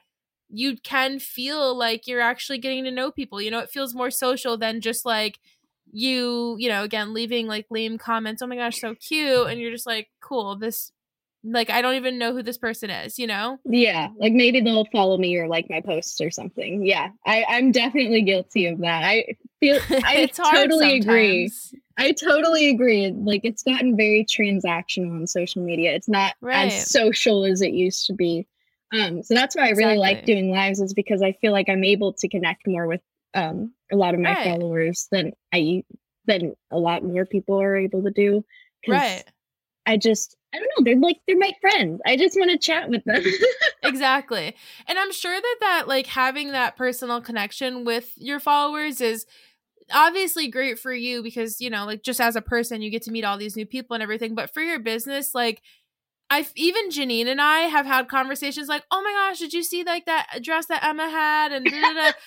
[0.49, 3.41] you can feel like you're actually getting to know people.
[3.41, 5.39] You know, it feels more social than just like
[5.91, 9.47] you, you know, again, leaving like lame comments, oh my gosh, so cute.
[9.47, 10.91] And you're just like, cool, this
[11.43, 13.59] like I don't even know who this person is, you know?
[13.65, 14.09] Yeah.
[14.17, 16.85] Like maybe they'll follow me or like my posts or something.
[16.85, 17.09] Yeah.
[17.25, 19.03] I, I'm definitely guilty of that.
[19.03, 19.25] I
[19.59, 21.51] feel I totally agree.
[21.97, 23.11] I totally agree.
[23.11, 25.93] Like it's gotten very transactional on social media.
[25.93, 26.71] It's not right.
[26.71, 28.47] as social as it used to be.
[28.91, 29.97] Um, so that's why I really exactly.
[29.97, 33.01] like doing lives is because I feel like I'm able to connect more with
[33.35, 34.43] um a lot of my right.
[34.45, 35.83] followers than I
[36.25, 38.43] than a lot more people are able to do.
[38.87, 39.23] Right.
[39.89, 40.83] I just I don't know.
[40.83, 41.99] They're like they're my friends.
[42.05, 43.23] I just want to chat with them.
[43.83, 44.55] exactly.
[44.87, 49.25] And I'm sure that that like having that personal connection with your followers is
[49.91, 53.11] obviously great for you because, you know, like just as a person you get to
[53.11, 55.63] meet all these new people and everything, but for your business like
[56.29, 59.83] I've even Janine and I have had conversations like, "Oh my gosh, did you see
[59.83, 61.67] like that dress that Emma had?" and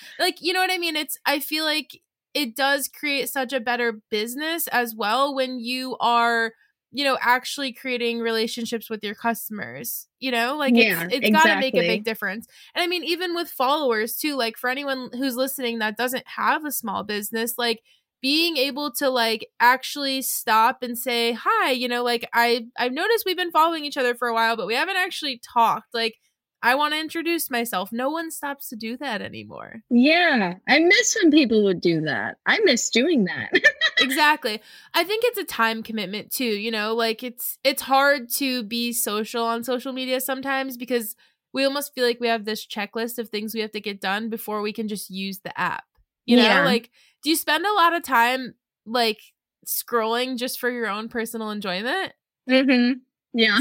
[0.18, 0.96] like, you know what I mean?
[0.96, 2.01] It's I feel like
[2.35, 6.53] it does create such a better business as well when you are
[6.92, 11.33] you know actually creating relationships with your customers you know like yeah, it's, it's exactly.
[11.33, 14.68] got to make a big difference and i mean even with followers too like for
[14.70, 17.81] anyone who's listening that doesn't have a small business like
[18.20, 23.24] being able to like actually stop and say hi you know like i i've noticed
[23.26, 26.14] we've been following each other for a while but we haven't actually talked like
[26.62, 27.90] I want to introduce myself.
[27.92, 29.83] No one stops to do that anymore.
[29.90, 30.55] Yeah.
[30.68, 32.37] I miss when people would do that.
[32.46, 33.51] I miss doing that.
[33.98, 34.62] exactly.
[34.94, 38.92] I think it's a time commitment too, you know, like it's it's hard to be
[38.92, 41.16] social on social media sometimes because
[41.53, 44.31] we almost feel like we have this checklist of things we have to get done
[44.31, 45.85] before we can just use the app.
[46.27, 46.64] You know, yeah.
[46.64, 46.90] like
[47.25, 48.55] do you spend a lot of time
[48.87, 49.20] like
[49.66, 52.12] scrolling just for your own personal enjoyment?
[52.48, 53.01] Mhm.
[53.35, 53.59] Yeah.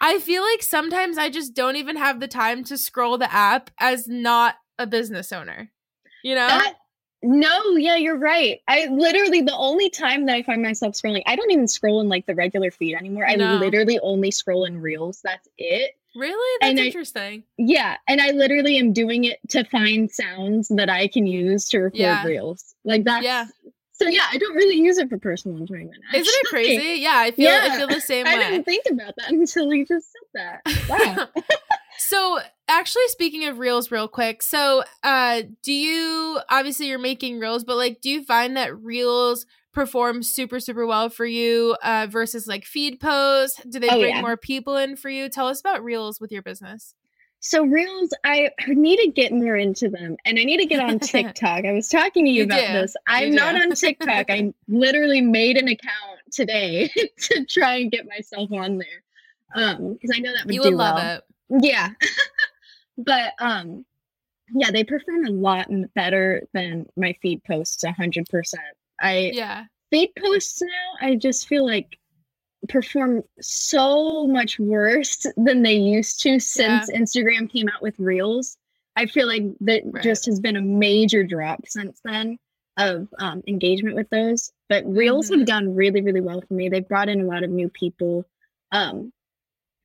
[0.00, 3.70] I feel like sometimes I just don't even have the time to scroll the app
[3.78, 5.70] as not a business owner.
[6.22, 6.46] You know?
[6.48, 6.74] That,
[7.22, 8.60] no, yeah, you're right.
[8.68, 12.08] I literally the only time that I find myself scrolling, I don't even scroll in
[12.08, 13.26] like the regular feed anymore.
[13.26, 15.20] I literally only scroll in reels.
[15.24, 15.92] That's it.
[16.14, 16.58] Really?
[16.60, 17.40] That's and interesting.
[17.40, 17.96] I, yeah.
[18.08, 21.98] And I literally am doing it to find sounds that I can use to record
[21.98, 22.24] yeah.
[22.24, 22.74] reels.
[22.84, 23.46] Like that's yeah.
[23.98, 25.96] So yeah, I don't really use it for personal enjoyment.
[26.08, 26.20] Actually.
[26.20, 27.00] Isn't it crazy?
[27.00, 28.44] Yeah, I feel yeah, I feel the same I way.
[28.44, 30.88] I didn't think about that until you just said that.
[30.88, 31.28] Wow.
[31.98, 37.64] so actually speaking of reels real quick, so uh do you obviously you're making reels,
[37.64, 42.46] but like do you find that reels perform super super well for you uh versus
[42.46, 43.62] like feed posts?
[43.66, 44.20] Do they oh, bring yeah.
[44.20, 45.30] more people in for you?
[45.30, 46.94] Tell us about reels with your business.
[47.46, 50.98] So reels, I need to get more into them, and I need to get on
[50.98, 51.64] TikTok.
[51.64, 52.72] I was talking to you, you about do.
[52.72, 52.96] this.
[53.06, 54.28] I'm not on TikTok.
[54.28, 59.04] I literally made an account today to try and get myself on there,
[59.54, 61.22] um, because I know that would you do would love well.
[61.50, 61.64] it.
[61.64, 61.90] Yeah,
[62.98, 63.84] but um,
[64.52, 67.84] yeah, they perform a lot better than my feed posts.
[67.96, 68.64] hundred percent.
[69.00, 71.08] I yeah feed posts now.
[71.08, 71.96] I just feel like
[72.68, 76.98] perform so much worse than they used to since yeah.
[76.98, 78.56] Instagram came out with Reels.
[78.96, 80.02] I feel like that right.
[80.02, 82.38] just has been a major drop since then
[82.78, 84.52] of um, engagement with those.
[84.68, 85.40] But Reels mm-hmm.
[85.40, 86.68] have done really, really well for me.
[86.68, 88.24] They've brought in a lot of new people.
[88.72, 89.12] Um,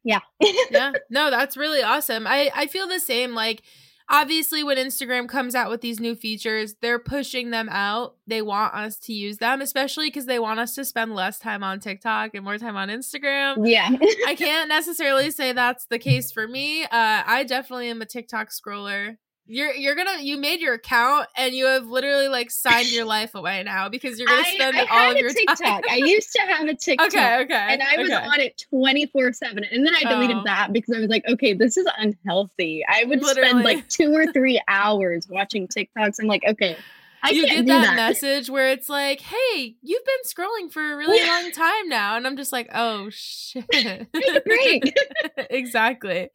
[0.03, 0.21] yeah.
[0.71, 0.93] yeah.
[1.09, 2.25] No, that's really awesome.
[2.25, 3.33] I I feel the same.
[3.35, 3.61] Like
[4.11, 8.15] obviously when Instagram comes out with these new features, they're pushing them out.
[8.27, 11.63] They want us to use them, especially because they want us to spend less time
[11.63, 13.67] on TikTok and more time on Instagram.
[13.67, 13.89] Yeah.
[14.27, 16.83] I can't necessarily say that's the case for me.
[16.83, 19.17] Uh, I definitely am a TikTok scroller.
[19.47, 23.35] You're you're gonna you made your account and you have literally like signed your life
[23.35, 25.59] away now because you're gonna spend I, I all of your TikTok.
[25.59, 25.81] time.
[25.89, 27.07] I used to have a TikTok.
[27.07, 27.67] Okay, okay.
[27.69, 28.25] And I was okay.
[28.25, 29.63] on it 24 7.
[29.71, 30.43] And then I deleted oh.
[30.45, 32.83] that because I was like, okay, this is unhealthy.
[32.87, 33.49] I would literally.
[33.49, 36.17] spend like two or three hours watching TikToks.
[36.19, 36.77] I'm like, okay,
[37.23, 40.97] I you get that, that, message where it's like, "Hey, you've been scrolling for a
[40.97, 41.27] really yeah.
[41.27, 43.65] long time now," and I'm just like, "Oh shit!"
[44.45, 44.93] Great,
[45.49, 46.29] exactly.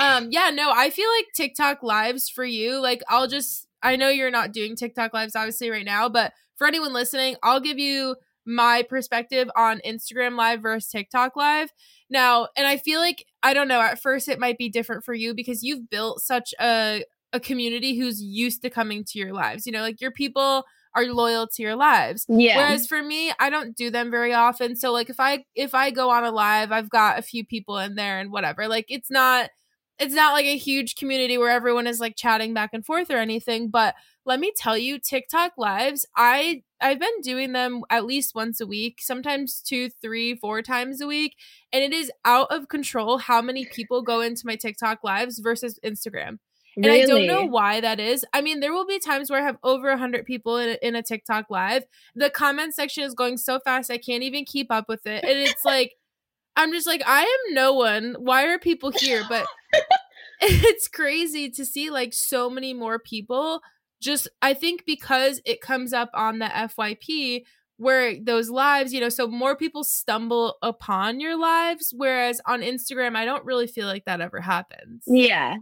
[0.00, 2.80] Um, yeah, no, I feel like TikTok lives for you.
[2.80, 6.66] Like, I'll just, I know you're not doing TikTok lives obviously right now, but for
[6.66, 8.16] anyone listening, I'll give you
[8.46, 11.70] my perspective on Instagram live versus TikTok live.
[12.08, 15.14] Now, and I feel like I don't know, at first it might be different for
[15.14, 19.66] you because you've built such a a community who's used to coming to your lives.
[19.66, 20.64] You know, like your people
[20.94, 22.26] are loyal to your lives.
[22.28, 22.58] Yeah.
[22.58, 24.76] Whereas for me, I don't do them very often.
[24.76, 27.78] So like if I if I go on a live, I've got a few people
[27.78, 28.68] in there and whatever.
[28.68, 29.50] Like it's not
[29.98, 33.18] it's not like a huge community where everyone is like chatting back and forth or
[33.18, 38.34] anything, but let me tell you TikTok lives, I I've been doing them at least
[38.34, 41.36] once a week, sometimes two, three, four times a week,
[41.72, 45.78] and it is out of control how many people go into my TikTok lives versus
[45.84, 46.38] Instagram.
[46.76, 47.02] And really?
[47.02, 48.24] I don't know why that is.
[48.32, 50.94] I mean, there will be times where I have over 100 people in a, in
[50.94, 51.84] a TikTok live.
[52.14, 55.24] The comment section is going so fast, I can't even keep up with it.
[55.24, 55.94] And it's like,
[56.56, 58.14] I'm just like, I am no one.
[58.18, 59.24] Why are people here?
[59.28, 59.46] But
[60.44, 63.60] it's crazy to see like so many more people.
[64.00, 67.44] Just, I think because it comes up on the FYP
[67.76, 71.94] where those lives, you know, so more people stumble upon your lives.
[71.96, 75.04] Whereas on Instagram, I don't really feel like that ever happens.
[75.06, 75.56] Yeah.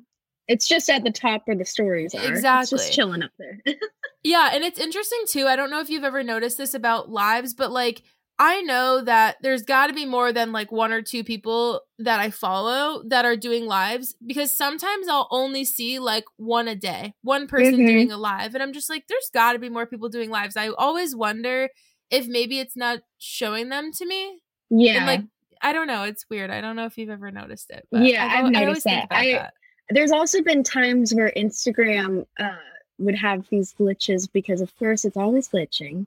[0.51, 2.27] It's just at the top where the stories are.
[2.27, 2.63] Exactly.
[2.63, 3.61] It's just chilling up there.
[4.25, 5.47] yeah, and it's interesting too.
[5.47, 8.03] I don't know if you've ever noticed this about lives, but like
[8.41, 12.19] I know that there's got to be more than like one or two people that
[12.19, 17.15] I follow that are doing lives because sometimes I'll only see like one a day,
[17.23, 17.87] one person mm-hmm.
[17.87, 18.55] doing a live.
[18.55, 20.57] And I'm just like, there's got to be more people doing lives.
[20.57, 21.69] I always wonder
[22.11, 24.41] if maybe it's not showing them to me.
[24.69, 24.97] Yeah.
[24.97, 25.21] And like,
[25.63, 26.03] I don't know.
[26.03, 26.51] It's weird.
[26.51, 27.87] I don't know if you've ever noticed it.
[27.93, 29.07] yeah, I've, I've noticed that.
[29.13, 29.55] I, that
[29.91, 32.57] there's also been times where Instagram uh,
[32.99, 36.07] would have these glitches because, of course, it's always glitching.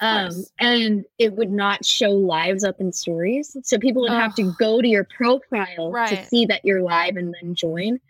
[0.00, 3.56] Um, and it would not show lives up in stories.
[3.62, 6.08] So people would have to go to your profile right.
[6.08, 8.00] to see that you're live and then join.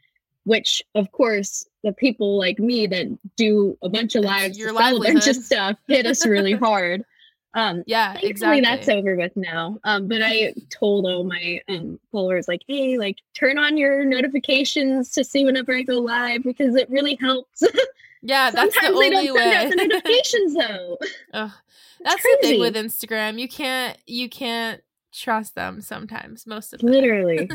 [0.44, 3.06] Which, of course, the people like me that
[3.36, 7.04] do a bunch of lives to sell a bunch of stuff hit us really hard.
[7.54, 8.62] Um, yeah, exactly.
[8.62, 9.78] That's over with now.
[9.84, 15.10] Um, but I told all my um, followers, like, hey, like, turn on your notifications
[15.12, 17.62] to see whenever I go live because it really helps.
[18.22, 19.42] Yeah, that's the only they don't way.
[19.42, 20.98] Send out the notifications though.
[21.34, 21.50] Ugh.
[22.04, 23.38] That's the thing with Instagram.
[23.38, 24.80] You can't you can't
[25.12, 26.46] trust them sometimes.
[26.46, 26.90] Most of them.
[26.90, 27.50] Literally.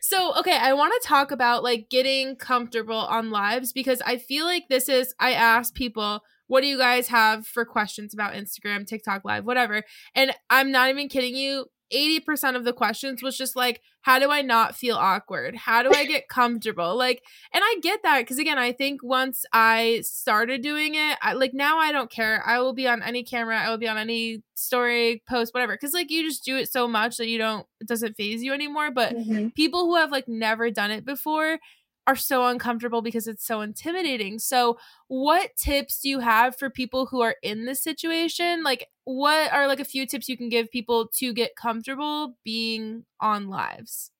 [0.00, 4.44] so okay, I want to talk about like getting comfortable on lives because I feel
[4.44, 5.14] like this is.
[5.18, 9.82] I ask people what do you guys have for questions about Instagram, TikTok live, whatever.
[10.14, 11.66] And I'm not even kidding you.
[11.92, 15.92] 80% of the questions was just like how do i not feel awkward how do
[15.94, 20.62] i get comfortable like and i get that because again i think once i started
[20.62, 23.70] doing it I, like now i don't care i will be on any camera i
[23.70, 27.18] will be on any story post whatever because like you just do it so much
[27.18, 29.48] that you don't it doesn't faze you anymore but mm-hmm.
[29.48, 31.58] people who have like never done it before
[32.06, 34.38] are so uncomfortable because it's so intimidating.
[34.38, 38.62] So, what tips do you have for people who are in this situation?
[38.62, 43.04] Like, what are like a few tips you can give people to get comfortable being
[43.20, 44.10] on lives?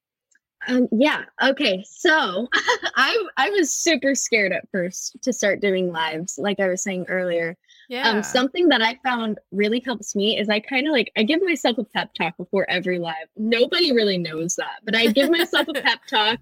[0.66, 1.24] Um, yeah.
[1.42, 1.84] Okay.
[1.86, 2.48] So
[2.96, 7.06] I I was super scared at first to start doing lives, like I was saying
[7.08, 7.50] earlier.
[7.50, 7.56] Um,
[7.90, 8.08] yeah.
[8.08, 11.42] Um, something that I found really helps me is I kind of like I give
[11.42, 13.28] myself a pep talk before every live.
[13.36, 16.38] Nobody really knows that, but I give myself a pep talk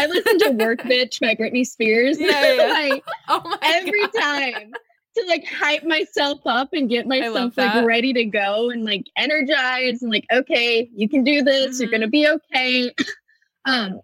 [0.00, 2.18] I listen to Work Bitch by Britney Spears.
[2.18, 2.66] Yeah, yeah.
[2.68, 4.12] like oh every God.
[4.20, 4.72] time
[5.16, 10.02] to like hype myself up and get myself like ready to go and like energized
[10.02, 11.82] and like, okay, you can do this, mm-hmm.
[11.82, 12.92] you're gonna be okay.
[13.66, 14.00] um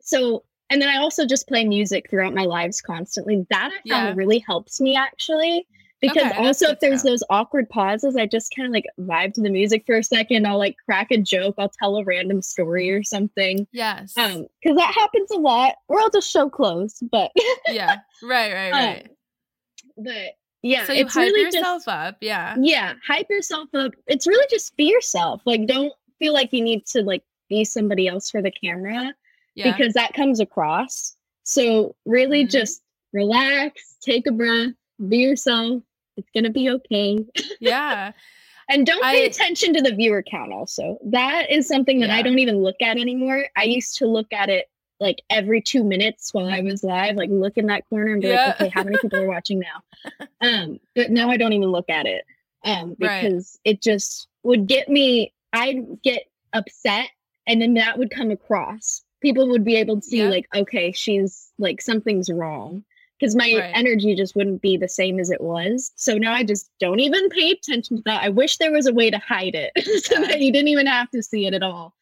[0.00, 3.46] so and then I also just play music throughout my lives constantly.
[3.50, 4.14] That I found yeah.
[4.14, 5.66] really helps me actually
[6.02, 9.40] because okay, also if there's those awkward pauses i just kind of like vibe to
[9.40, 10.46] the music for a second.
[10.46, 11.54] I'll like crack a joke.
[11.58, 13.66] I'll tell a random story or something.
[13.72, 14.16] Yes.
[14.18, 15.76] Um because that happens a lot.
[15.88, 17.30] We're all just show clothes but
[17.68, 17.96] yeah.
[18.22, 19.02] Right right right.
[19.04, 22.56] um, but yeah so you hype really yourself just, up yeah.
[22.58, 23.92] Yeah hype yourself up.
[24.06, 25.40] It's really just be yourself.
[25.44, 29.14] Like don't feel like you need to like be somebody else for the camera
[29.54, 29.70] yeah.
[29.70, 31.16] because that comes across.
[31.44, 32.50] So really mm-hmm.
[32.50, 34.72] just relax take a breath
[35.08, 35.82] be yourself
[36.16, 37.24] it's gonna be okay.
[37.60, 38.12] Yeah.
[38.68, 40.98] and don't pay I, attention to the viewer count also.
[41.04, 42.16] That is something that yeah.
[42.16, 43.46] I don't even look at anymore.
[43.56, 44.66] I used to look at it
[45.00, 48.28] like every two minutes while I was live, like look in that corner and be
[48.28, 48.46] yeah.
[48.46, 50.26] like, okay, how many people are watching now?
[50.40, 52.24] Um, but now I don't even look at it.
[52.64, 53.72] Um, because right.
[53.72, 57.08] it just would get me I'd get upset
[57.46, 59.02] and then that would come across.
[59.20, 60.28] People would be able to see yeah.
[60.28, 62.84] like, okay, she's like something's wrong
[63.22, 63.70] because my right.
[63.72, 65.92] energy just wouldn't be the same as it was.
[65.94, 68.24] So now I just don't even pay attention to that.
[68.24, 69.70] I wish there was a way to hide it
[70.04, 70.26] so yeah.
[70.26, 71.94] that you didn't even have to see it at all.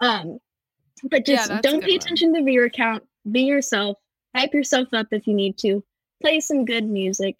[0.00, 0.38] Um,
[1.10, 1.96] but just yeah, don't pay one.
[1.96, 3.02] attention to the viewer count.
[3.32, 3.96] Be yourself.
[4.36, 5.82] Hype yourself up if you need to.
[6.20, 7.36] Play some good music.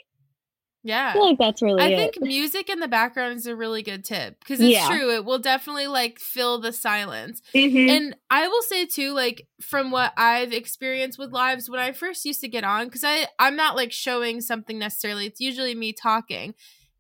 [0.87, 1.11] Yeah.
[1.11, 1.97] I feel like that's really I it.
[1.97, 4.87] think music in the background is a really good tip because it's yeah.
[4.87, 5.13] true.
[5.13, 7.43] It will definitely like fill the silence.
[7.53, 7.91] Mm-hmm.
[7.91, 12.25] And I will say too, like from what I've experienced with lives when I first
[12.25, 15.27] used to get on, because I I'm not like showing something necessarily.
[15.27, 16.55] It's usually me talking.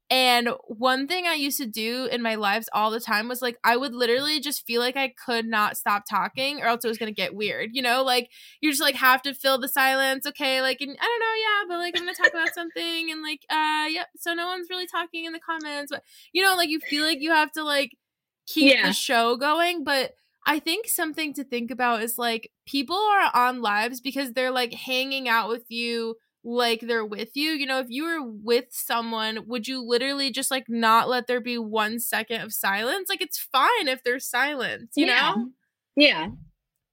[0.08, 3.58] And one thing I used to do in my lives all the time was like,
[3.64, 6.98] I would literally just feel like I could not stop talking or else it was
[6.98, 7.70] going to get weird.
[7.72, 10.24] You know, like you just like have to fill the silence.
[10.24, 10.62] Okay.
[10.62, 11.34] Like, and I don't know.
[11.40, 11.64] Yeah.
[11.68, 14.04] But like, I'm going to talk about something and like, uh, yeah.
[14.16, 15.90] So no one's really talking in the comments.
[15.90, 17.90] But, you know, like you feel like you have to like
[18.46, 18.86] keep yeah.
[18.86, 19.82] the show going.
[19.82, 20.12] But
[20.46, 24.72] I think something to think about is like people are on lives because they're like
[24.72, 26.14] hanging out with you
[26.46, 27.50] like they're with you.
[27.50, 31.40] You know, if you were with someone, would you literally just like not let there
[31.40, 33.08] be one second of silence?
[33.08, 35.34] Like it's fine if there's silence, you yeah.
[35.34, 35.48] know?
[35.96, 36.28] Yeah.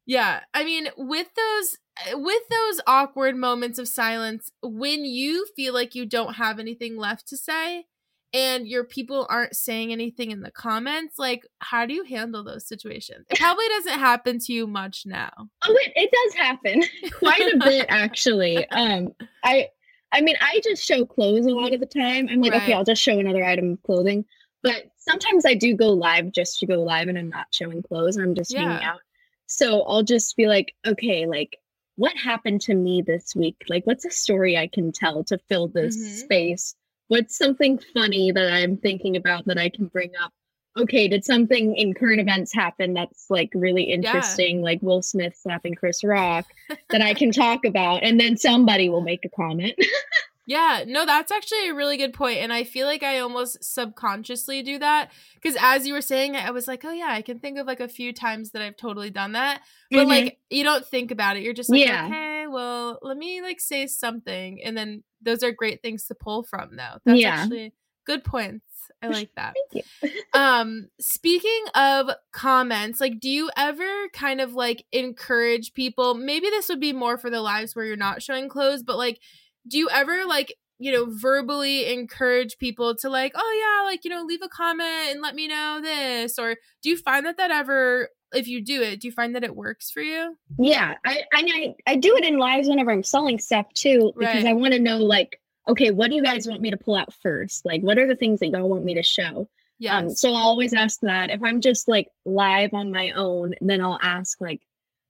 [0.07, 0.39] Yeah.
[0.55, 5.93] I mean, with those eh, with those awkward moments of silence, when you feel like
[5.93, 7.85] you don't have anything left to say,
[8.33, 12.67] and your people aren't saying anything in the comments like how do you handle those
[12.67, 13.25] situations?
[13.29, 15.31] It probably doesn't happen to you much now.
[15.63, 16.83] Oh it, it does happen
[17.19, 18.67] quite a bit actually.
[18.71, 19.13] Um
[19.43, 19.67] i
[20.11, 22.27] i mean i just show clothes a lot of the time.
[22.29, 22.63] I'm like right.
[22.63, 24.25] okay i'll just show another item of clothing.
[24.63, 28.17] But sometimes i do go live just to go live and i'm not showing clothes
[28.17, 28.61] i'm just yeah.
[28.61, 28.99] hanging out.
[29.45, 31.57] So i'll just be like okay like
[31.95, 33.65] what happened to me this week?
[33.69, 36.15] Like what's a story i can tell to fill this mm-hmm.
[36.15, 36.75] space
[37.13, 40.33] what's something funny that I'm thinking about that I can bring up?
[40.75, 44.63] Okay, did something in current events happen that's like really interesting, yeah.
[44.63, 46.47] like Will Smith slapping Chris Rock,
[46.89, 49.75] that I can talk about, and then somebody will make a comment.
[50.45, 54.61] Yeah, no, that's actually a really good point, and I feel like I almost subconsciously
[54.61, 57.57] do that because as you were saying, I was like, oh yeah, I can think
[57.57, 60.09] of like a few times that I've totally done that, but mm-hmm.
[60.09, 61.43] like you don't think about it.
[61.43, 62.07] You're just like, yeah.
[62.07, 66.43] okay, well, let me like say something, and then those are great things to pull
[66.43, 66.97] from, though.
[67.05, 67.29] That's yeah.
[67.29, 67.73] actually
[68.05, 68.65] good points.
[69.01, 69.53] I like that.
[69.71, 70.21] Thank you.
[70.33, 76.13] um, speaking of comments, like, do you ever kind of like encourage people?
[76.13, 79.19] Maybe this would be more for the lives where you're not showing clothes, but like
[79.67, 84.09] do you ever like you know verbally encourage people to like oh yeah like you
[84.09, 87.51] know leave a comment and let me know this or do you find that that
[87.51, 91.21] ever if you do it do you find that it works for you yeah i
[91.33, 94.45] i i do it in lives whenever i'm selling stuff too because right.
[94.45, 97.13] i want to know like okay what do you guys want me to pull out
[97.13, 99.47] first like what are the things that y'all want me to show
[99.79, 103.53] yeah um, so i'll always ask that if i'm just like live on my own
[103.61, 104.61] then i'll ask like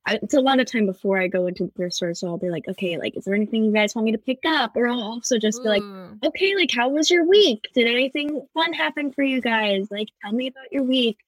[0.05, 2.38] I, it's a lot of time before I go into the thrift store, so I'll
[2.38, 4.76] be like, okay, like, is there anything you guys want me to pick up?
[4.76, 5.84] Or I'll also just be like,
[6.26, 7.69] okay, like, how was your week?
[7.74, 9.88] Did anything fun happen for you guys?
[9.89, 11.19] Like, tell me about your week.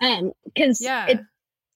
[0.00, 1.06] Um, because yeah.
[1.08, 1.20] it,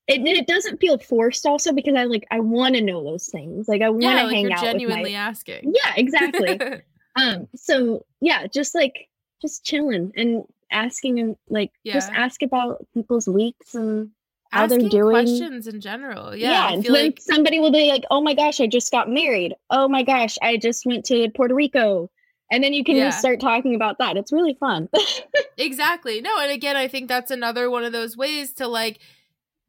[0.08, 3.68] it it doesn't feel forced also because I like I want to know those things.
[3.68, 4.62] Like I want to yeah, like hang out.
[4.62, 5.74] Genuinely my, asking.
[5.74, 6.60] Yeah, exactly.
[7.16, 7.48] um.
[7.56, 9.08] So yeah, just like
[9.42, 11.94] just chilling and asking and like yeah.
[11.94, 14.10] just ask about people's weeks and
[14.50, 16.34] how they're doing questions in general.
[16.36, 16.72] Yeah, yeah.
[16.72, 17.20] And then like...
[17.20, 19.54] somebody will be like, "Oh my gosh, I just got married.
[19.70, 22.10] Oh my gosh, I just went to Puerto Rico."
[22.50, 23.06] And then you can yeah.
[23.06, 24.16] just start talking about that.
[24.16, 24.88] It's really fun.
[25.58, 26.20] exactly.
[26.20, 29.00] No, and again, I think that's another one of those ways to like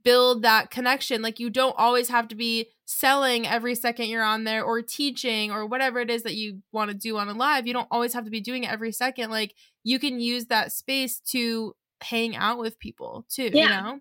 [0.08, 1.22] build that connection.
[1.22, 5.52] Like you don't always have to be selling every second you're on there or teaching
[5.52, 7.68] or whatever it is that you want to do on a live.
[7.68, 9.32] You don't always have to be doing it every second.
[9.32, 9.54] Like
[9.84, 13.64] you can use that space to hang out with people too, yeah.
[13.64, 14.00] you know?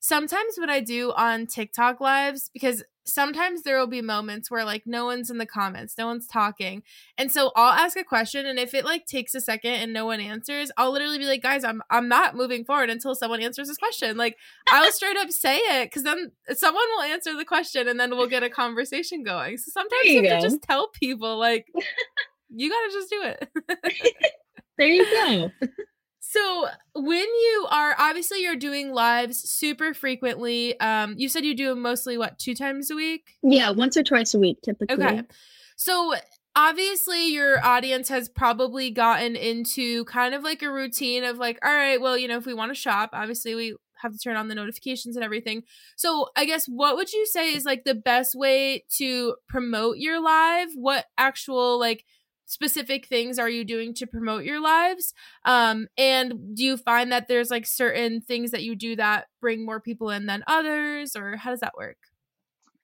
[0.00, 4.82] Sometimes what I do on TikTok lives, because sometimes there will be moments where like
[4.86, 6.82] no one's in the comments, no one's talking.
[7.16, 10.06] And so I'll ask a question and if it like takes a second and no
[10.06, 13.68] one answers, I'll literally be like, guys, I'm I'm not moving forward until someone answers
[13.68, 14.16] this question.
[14.16, 14.36] Like
[14.68, 18.28] I'll straight up say it because then someone will answer the question and then we'll
[18.28, 19.56] get a conversation going.
[19.56, 21.66] So sometimes you, you have to just tell people like
[22.50, 23.48] you gotta just do it.
[24.76, 25.50] there you go.
[26.30, 31.68] So when you are obviously you're doing lives super frequently, um, you said you do
[31.68, 33.38] them mostly what two times a week?
[33.42, 35.02] Yeah, once or twice a week typically.
[35.02, 35.22] Okay.
[35.76, 36.14] So
[36.54, 41.72] obviously your audience has probably gotten into kind of like a routine of like, all
[41.72, 44.48] right, well, you know, if we want to shop, obviously we have to turn on
[44.48, 45.62] the notifications and everything.
[45.96, 50.20] So, I guess what would you say is like the best way to promote your
[50.20, 50.68] live?
[50.74, 52.04] What actual like
[52.48, 55.12] specific things are you doing to promote your lives?
[55.44, 59.64] Um and do you find that there's like certain things that you do that bring
[59.64, 61.98] more people in than others or how does that work?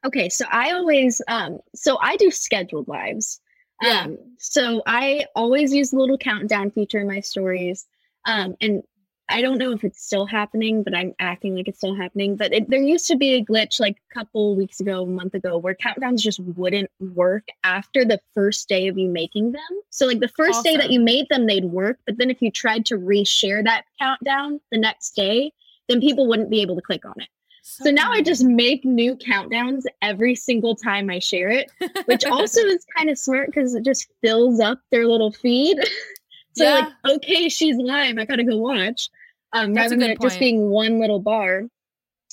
[0.06, 3.40] Okay so i always um so i do scheduled lives.
[3.82, 4.02] Yeah.
[4.02, 7.86] um so i always use the little countdown feature in my stories.
[8.26, 8.82] Um and
[9.28, 12.36] I don't know if it's still happening, but I'm acting like it's still happening.
[12.36, 15.34] But it, there used to be a glitch like a couple weeks ago, a month
[15.34, 19.62] ago, where countdowns just wouldn't work after the first day of you making them.
[19.90, 20.72] So, like the first awesome.
[20.72, 21.98] day that you made them, they'd work.
[22.06, 25.52] But then if you tried to reshare that countdown the next day,
[25.88, 27.28] then people wouldn't be able to click on it.
[27.62, 31.70] So, so now I just make new countdowns every single time I share it,
[32.04, 35.78] which also is kind of smart because it just fills up their little feed.
[36.54, 36.90] So yeah.
[37.04, 38.18] like, okay, she's live.
[38.18, 39.10] I gotta go watch.
[39.52, 41.62] Um, rather than it just being one little bar.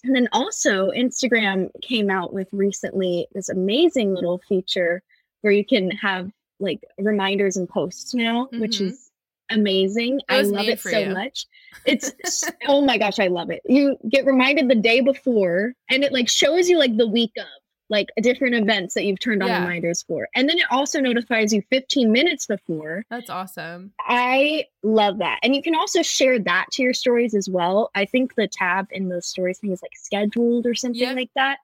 [0.04, 5.04] And then also Instagram came out with recently this amazing little feature
[5.42, 8.62] where you can have like reminders and posts now, mm-hmm.
[8.62, 9.12] which is
[9.52, 10.22] amazing.
[10.30, 11.14] I love it so you.
[11.14, 11.46] much.
[11.86, 12.12] It's
[12.68, 13.62] oh my gosh, I love it.
[13.66, 17.46] You get reminded the day before and it like shows you like the week of
[17.92, 19.62] like different events that you've turned on yeah.
[19.62, 20.28] reminders for.
[20.34, 23.04] And then it also notifies you 15 minutes before.
[23.10, 23.92] That's awesome.
[24.00, 25.40] I love that.
[25.44, 27.92] And you can also share that to your stories as well.
[27.94, 31.16] I think the tab in the stories thing is like scheduled or something yep.
[31.18, 31.58] like that.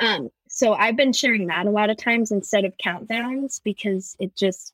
[0.00, 4.34] Um, so I've been sharing that a lot of times instead of countdowns because it
[4.34, 4.72] just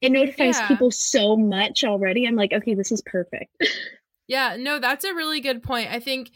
[0.00, 0.66] it notifies yeah.
[0.66, 2.26] people so much already.
[2.26, 3.54] I'm like, okay, this is perfect.
[4.28, 5.90] yeah, no, that's a really good point.
[5.90, 6.30] I think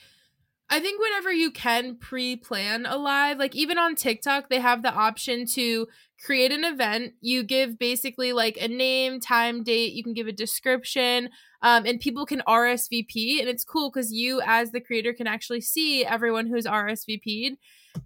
[0.71, 4.83] I think whenever you can pre plan a live, like even on TikTok, they have
[4.83, 5.87] the option to
[6.25, 7.13] create an event.
[7.21, 11.29] You give basically like a name, time, date, you can give a description,
[11.63, 13.41] um, and people can RSVP.
[13.41, 17.59] And it's cool because you, as the creator, can actually see everyone who's RSVP'd.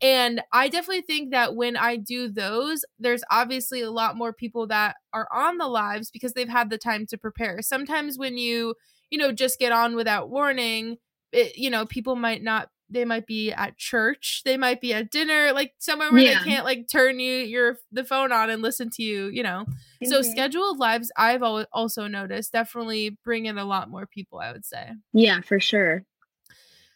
[0.02, 4.66] And I definitely think that when I do those, there's obviously a lot more people
[4.66, 7.62] that are on the lives because they've had the time to prepare.
[7.62, 8.74] Sometimes when you,
[9.11, 10.98] you know, just get on without warning,
[11.33, 15.11] it, you know, people might not they might be at church, they might be at
[15.11, 16.39] dinner, like somewhere where yeah.
[16.39, 19.64] they can't like turn you your the phone on and listen to you, you know.
[19.66, 20.11] Mm-hmm.
[20.11, 24.64] So scheduled lives I've also noticed definitely bring in a lot more people, I would
[24.64, 24.93] say.
[25.12, 26.05] Yeah, for sure.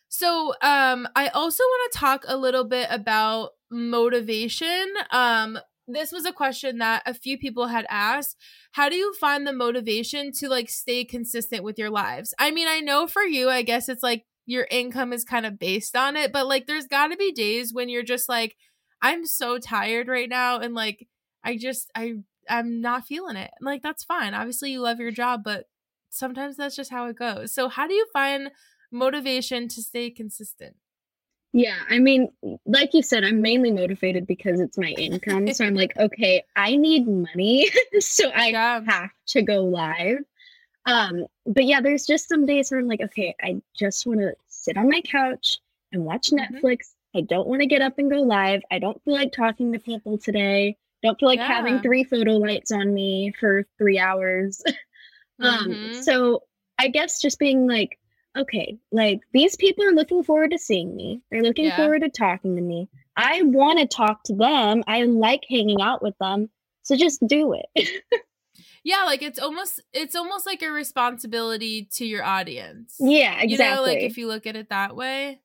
[0.09, 4.87] So, um I also want to talk a little bit about motivation.
[5.11, 5.59] Um
[5.93, 8.37] this was a question that a few people had asked.
[8.73, 12.35] How do you find the motivation to like stay consistent with your lives?
[12.39, 15.59] I mean, I know for you, I guess it's like your income is kind of
[15.59, 18.57] based on it, but like there's got to be days when you're just like
[19.01, 21.09] I'm so tired right now and like
[21.45, 22.15] I just I
[22.49, 23.51] I'm not feeling it.
[23.61, 24.35] Like that's fine.
[24.35, 25.67] Obviously you love your job, but
[26.11, 27.55] sometimes that's just how it goes.
[27.55, 28.51] So how do you find
[28.91, 30.77] motivation to stay consistent?
[31.53, 32.33] Yeah, I mean,
[32.65, 35.53] like you said, I'm mainly motivated because it's my income.
[35.53, 37.69] so I'm like, okay, I need money,
[38.01, 38.81] so I yeah.
[38.87, 40.19] have to go live.
[40.87, 44.35] Um, but yeah, there's just some days where I'm like, okay, I just want to
[44.49, 45.59] sit on my couch
[45.93, 46.57] and watch mm-hmm.
[46.57, 46.95] Netflix.
[47.15, 48.63] I don't want to get up and go live.
[48.71, 50.77] I don't feel like talking to people today.
[51.03, 51.47] Don't feel like yeah.
[51.47, 54.63] having three photo lights on me for three hours.
[55.41, 56.01] um, mm-hmm.
[56.01, 56.45] so
[56.79, 57.99] I guess just being like,
[58.37, 61.23] okay, like these people are looking forward to seeing me.
[61.31, 61.77] They're looking yeah.
[61.77, 62.89] forward to talking to me.
[63.17, 64.83] I want to talk to them.
[64.87, 66.49] I like hanging out with them.
[66.83, 68.03] So just do it.
[68.85, 72.97] yeah, like it's almost it's almost like a responsibility to your audience.
[72.99, 73.53] Yeah, exactly.
[73.53, 75.41] You know, like if you look at it that way.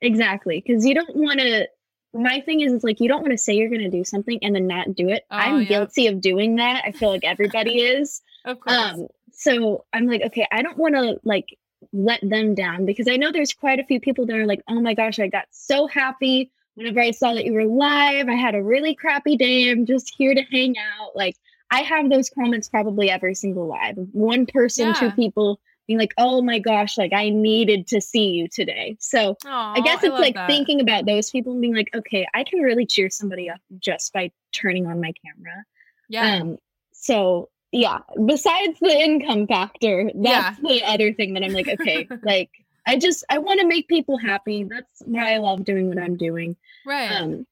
[0.00, 1.68] Exactly, because you don't want to.
[2.14, 4.38] My thing is, it's like you don't want to say you're going to do something
[4.42, 5.24] and then not do it.
[5.30, 5.68] Oh, I'm yeah.
[5.68, 6.82] guilty of doing that.
[6.84, 8.20] I feel like everybody is.
[8.44, 8.76] Of course.
[8.76, 11.56] Um, so I'm like, okay, I don't want to like
[11.92, 14.80] let them down because I know there's quite a few people that are like, oh
[14.80, 18.28] my gosh, I got so happy whenever I saw that you were live.
[18.28, 19.70] I had a really crappy day.
[19.70, 21.14] I'm just here to hang out.
[21.14, 21.36] Like,
[21.70, 23.96] I have those comments probably every single live.
[24.12, 24.92] One person, yeah.
[24.94, 28.96] two people being like, oh my gosh, like I needed to see you today.
[29.00, 30.48] So Aww, I guess it's I like that.
[30.48, 34.12] thinking about those people and being like, okay, I can really cheer somebody up just
[34.12, 35.64] by turning on my camera.
[36.08, 36.36] Yeah.
[36.36, 36.58] Um,
[36.92, 40.68] so yeah, besides the income factor, that's yeah.
[40.68, 42.50] the other thing that I'm like, okay, like
[42.86, 44.64] I just I want to make people happy.
[44.64, 46.54] That's why I love doing what I'm doing.
[46.86, 47.10] Right.
[47.10, 47.46] Um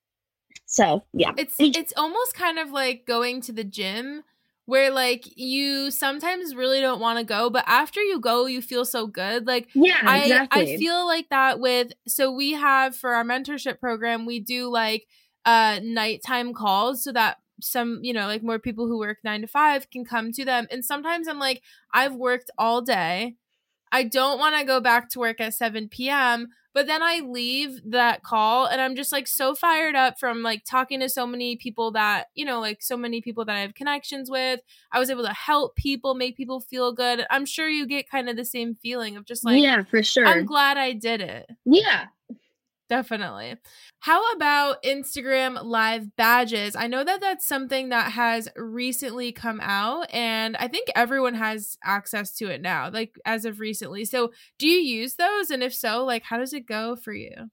[0.66, 1.32] so yeah.
[1.38, 4.22] It's it's almost kind of like going to the gym
[4.66, 8.84] where like you sometimes really don't want to go, but after you go you feel
[8.84, 9.46] so good.
[9.46, 10.74] Like yeah, I exactly.
[10.74, 15.06] I feel like that with so we have for our mentorship program, we do like
[15.46, 19.46] uh nighttime calls so that some you know like more people who work nine to
[19.46, 20.66] five can come to them.
[20.70, 23.36] And sometimes i'm like i've worked all day.
[23.92, 27.80] I don't want to go back to work at 7 p.m but then i leave
[27.84, 31.56] that call and i'm just like so fired up from like talking to so many
[31.56, 34.60] people that you know like so many people that i have connections with.
[34.92, 37.24] I was able to help people make people feel good.
[37.30, 40.26] I'm sure you get kind of the same feeling of just like yeah for sure.
[40.26, 41.46] I'm glad i did it.
[41.64, 42.06] Yeah
[42.90, 43.54] Definitely.
[44.00, 46.74] How about Instagram live badges?
[46.74, 51.78] I know that that's something that has recently come out and I think everyone has
[51.84, 54.04] access to it now, like as of recently.
[54.04, 57.50] So, do you use those and if so, like how does it go for you?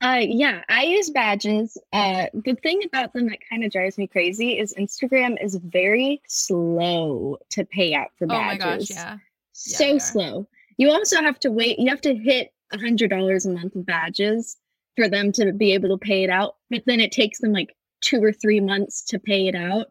[0.00, 1.78] Uh yeah, I use badges.
[1.92, 6.20] Uh the thing about them that kind of drives me crazy is Instagram is very
[6.26, 8.64] slow to pay out for badges.
[8.64, 9.18] Oh my gosh, yeah.
[9.52, 10.48] So yeah, slow.
[10.78, 14.56] You also have to wait, you have to hit hundred dollars a month of badges
[14.96, 16.56] for them to be able to pay it out.
[16.70, 19.86] But then it takes them like two or three months to pay it out.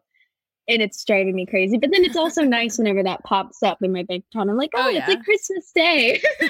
[0.68, 1.78] And it's driving me crazy.
[1.78, 4.50] But then it's also nice whenever that pops up in my bank account.
[4.50, 4.98] I'm like, oh, oh yeah.
[4.98, 6.20] it's like Christmas Day.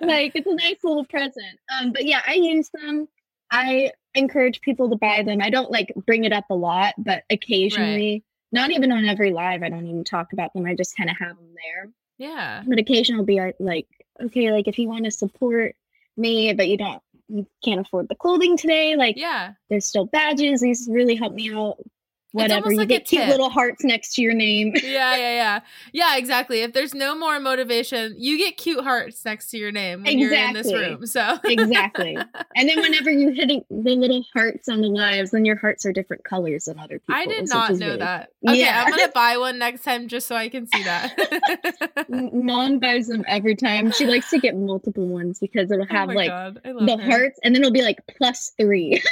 [0.00, 1.58] like it's a nice little present.
[1.78, 3.06] Um, but yeah, I use them.
[3.50, 5.40] I encourage people to buy them.
[5.40, 8.12] I don't like bring it up a lot, but occasionally,
[8.52, 8.60] right.
[8.60, 10.66] not even on every live, I don't even talk about them.
[10.66, 11.90] I just kind of have them there.
[12.18, 12.64] Yeah.
[12.66, 13.86] But occasionally I'll be like,
[14.22, 15.74] okay, like if you want to support
[16.16, 20.60] me, but you don't, you can't afford the clothing today, like, yeah, there's still badges.
[20.60, 21.78] These really help me out
[22.32, 22.70] whatever.
[22.70, 24.72] You like get cute little hearts next to your name.
[24.82, 25.60] yeah, yeah, yeah.
[25.92, 26.62] Yeah, exactly.
[26.62, 30.36] If there's no more motivation, you get cute hearts next to your name when exactly.
[30.36, 31.06] you're in this room.
[31.06, 32.16] So Exactly.
[32.56, 35.92] And then whenever you're hitting the little hearts on the lives, then your hearts are
[35.92, 37.14] different colors than other people.
[37.14, 37.98] I did not know really...
[37.98, 38.30] that.
[38.46, 38.84] Okay, yeah.
[38.84, 42.06] I'm gonna buy one next time just so I can see that.
[42.08, 43.90] Mom buys them every time.
[43.92, 47.10] She likes to get multiple ones because it'll oh have oh like the her.
[47.10, 49.02] hearts and then it'll be like plus three.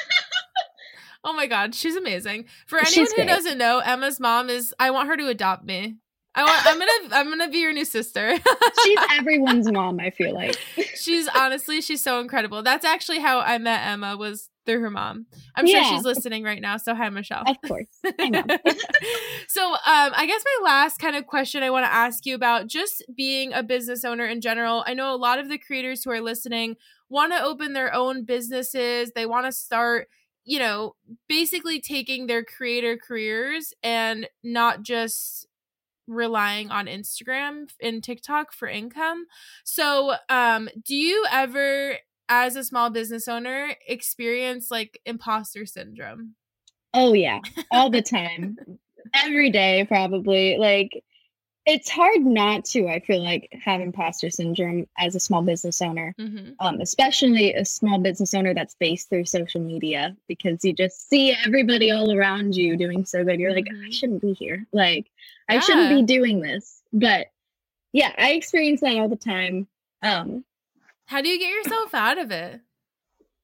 [1.26, 2.46] Oh my god, she's amazing.
[2.66, 5.96] For anyone who doesn't know, Emma's mom is I want her to adopt me.
[6.36, 8.36] I want I'm gonna I'm gonna be your new sister.
[8.84, 10.56] she's everyone's mom, I feel like.
[10.94, 12.62] she's honestly she's so incredible.
[12.62, 15.26] That's actually how I met Emma was through her mom.
[15.54, 15.82] I'm yeah.
[15.82, 16.76] sure she's listening right now.
[16.76, 17.44] So hi, Michelle.
[17.46, 17.86] Of course.
[19.48, 22.66] so um, I guess my last kind of question I want to ask you about
[22.66, 24.84] just being a business owner in general.
[24.86, 26.76] I know a lot of the creators who are listening
[27.08, 29.12] want to open their own businesses.
[29.14, 30.08] They want to start,
[30.46, 30.94] you know,
[31.28, 35.48] basically taking their creator careers and not just
[36.06, 39.26] relying on Instagram and TikTok for income.
[39.64, 41.96] So, um, do you ever
[42.28, 46.36] as a small business owner experience like imposter syndrome?
[46.94, 47.40] Oh yeah,
[47.72, 48.56] all the time.
[49.14, 50.58] Every day probably.
[50.58, 51.04] Like
[51.66, 56.14] it's hard not to i feel like have imposter syndrome as a small business owner
[56.18, 56.52] mm-hmm.
[56.60, 61.36] um, especially a small business owner that's based through social media because you just see
[61.44, 63.74] everybody all around you doing so good you're mm-hmm.
[63.74, 65.10] like i shouldn't be here like
[65.48, 65.56] yeah.
[65.56, 67.26] i shouldn't be doing this but
[67.92, 69.66] yeah i experience that all the time
[70.02, 70.44] um
[71.06, 72.60] how do you get yourself out of it?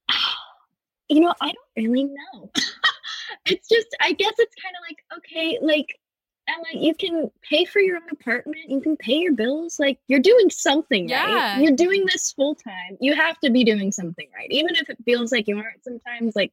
[1.09, 2.49] You know, I don't really know.
[3.45, 5.99] it's just, I guess it's kind of like, okay, like,
[6.47, 8.57] Emma, you can pay for your own apartment.
[8.67, 9.79] You can pay your bills.
[9.79, 11.53] Like you're doing something yeah.
[11.53, 11.61] right.
[11.61, 12.97] You're doing this full time.
[12.99, 15.83] You have to be doing something right, even if it feels like you aren't.
[15.83, 16.51] Sometimes, like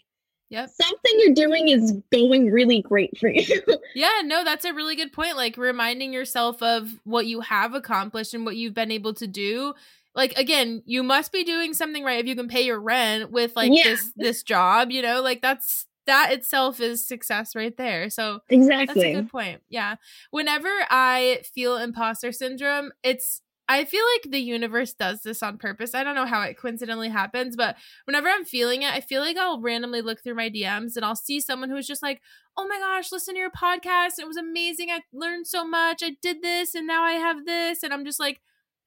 [0.51, 0.69] Yep.
[0.69, 3.63] Something you're doing is going really great for you.
[3.95, 5.37] yeah, no, that's a really good point.
[5.37, 9.75] Like reminding yourself of what you have accomplished and what you've been able to do
[10.15, 13.55] like again you must be doing something right if you can pay your rent with
[13.55, 13.85] like yeah.
[13.85, 18.87] this this job you know like that's that itself is success right there so exactly
[18.87, 19.95] that's a good point yeah
[20.33, 25.95] whenever i feel imposter syndrome it's I feel like the universe does this on purpose.
[25.95, 29.37] I don't know how it coincidentally happens, but whenever I'm feeling it, I feel like
[29.37, 32.21] I'll randomly look through my DMs and I'll see someone who's just like,
[32.57, 34.19] oh my gosh, listen to your podcast.
[34.19, 34.91] It was amazing.
[34.91, 36.03] I learned so much.
[36.03, 37.85] I did this and now I have this.
[37.85, 38.41] And I'm just like,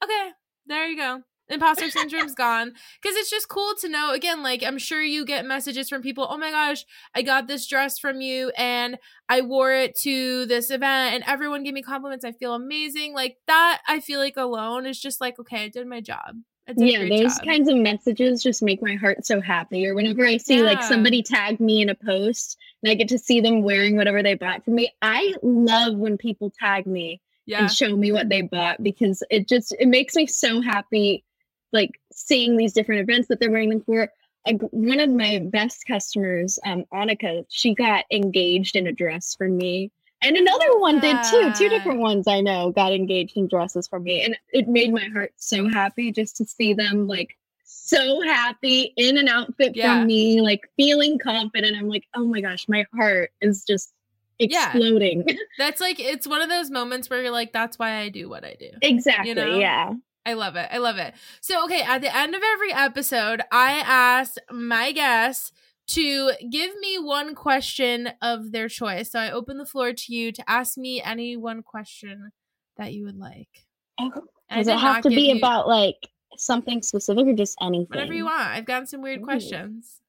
[0.03, 0.31] okay,
[0.67, 2.71] there you go imposter syndrome's gone
[3.01, 6.25] because it's just cool to know again like i'm sure you get messages from people
[6.29, 6.85] oh my gosh
[7.15, 11.63] i got this dress from you and i wore it to this event and everyone
[11.63, 15.37] gave me compliments i feel amazing like that i feel like alone is just like
[15.37, 16.35] okay i did my job
[16.77, 17.45] yeah those job.
[17.45, 20.63] kinds of messages just make my heart so happy or whenever i see yeah.
[20.63, 24.23] like somebody tag me in a post and i get to see them wearing whatever
[24.23, 27.59] they bought for me i love when people tag me yeah.
[27.59, 31.25] and show me what they bought because it just it makes me so happy
[31.73, 34.09] like seeing these different events that they're wearing them for
[34.45, 39.47] like one of my best customers um annika she got engaged in a dress for
[39.47, 43.87] me and another one did too two different ones i know got engaged in dresses
[43.87, 48.21] for me and it made my heart so happy just to see them like so
[48.21, 49.99] happy in an outfit yeah.
[49.99, 53.93] from me like feeling confident i'm like oh my gosh my heart is just
[54.39, 55.23] exploding.
[55.27, 55.35] Yeah.
[55.57, 58.43] That's like it's one of those moments where you're like, that's why I do what
[58.43, 58.69] I do.
[58.81, 59.29] Exactly.
[59.29, 59.57] You know?
[59.57, 59.93] Yeah.
[60.25, 60.69] I love it.
[60.71, 61.13] I love it.
[61.41, 65.51] So, okay, at the end of every episode, I ask my guests
[65.87, 69.11] to give me one question of their choice.
[69.11, 72.31] So, I open the floor to you to ask me any one question
[72.77, 73.65] that you would like.
[74.01, 74.19] Okay.
[74.49, 75.37] Does it have to be you...
[75.37, 75.97] about like
[76.37, 77.87] something specific or just anything?
[77.89, 78.47] Whatever you want.
[78.47, 79.25] I've got some weird Ooh.
[79.25, 80.01] questions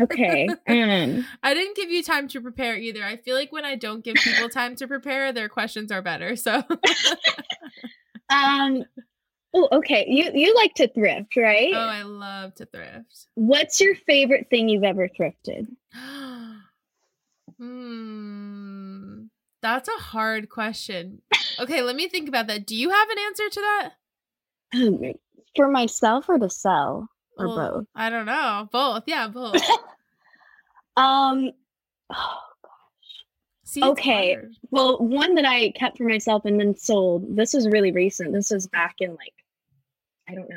[0.00, 0.48] okay.
[0.68, 3.02] Um, I didn't give you time to prepare either.
[3.04, 6.36] I feel like when I don't give people time to prepare, their questions are better.
[6.36, 6.62] So
[8.30, 8.84] um
[9.54, 10.06] Oh, okay.
[10.08, 11.72] You you like to thrift, right?
[11.74, 13.26] Oh, I love to thrift.
[13.34, 15.66] What's your favorite thing you've ever thrifted?
[17.58, 19.24] hmm.
[19.60, 21.22] That's a hard question.
[21.60, 22.66] Okay, let me think about that.
[22.66, 23.90] Do you have an answer to that?
[24.74, 25.12] Um,
[25.54, 27.08] for myself or to sell?
[27.38, 27.86] or well, both?
[27.94, 28.68] I don't know.
[28.70, 29.04] Both.
[29.06, 29.54] Yeah, both.
[30.96, 31.50] um
[32.10, 33.24] oh gosh.
[33.64, 34.36] See, okay.
[34.70, 37.36] Well, one that I kept for myself and then sold.
[37.36, 38.32] This was really recent.
[38.32, 39.34] This was back in like
[40.28, 40.48] I don't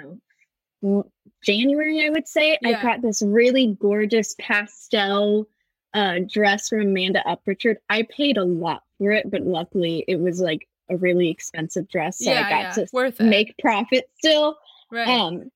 [0.82, 1.06] know.
[1.44, 2.58] January, I would say.
[2.62, 2.80] Yeah.
[2.80, 5.48] I got this really gorgeous pastel
[5.94, 7.78] uh, dress from Amanda Uprichard.
[7.90, 12.20] I paid a lot for it, but luckily it was like a really expensive dress,
[12.20, 12.72] so yeah, I got yeah.
[12.74, 13.58] to Worth make it.
[13.58, 14.58] profit still.
[14.92, 15.08] Right.
[15.08, 15.50] Um,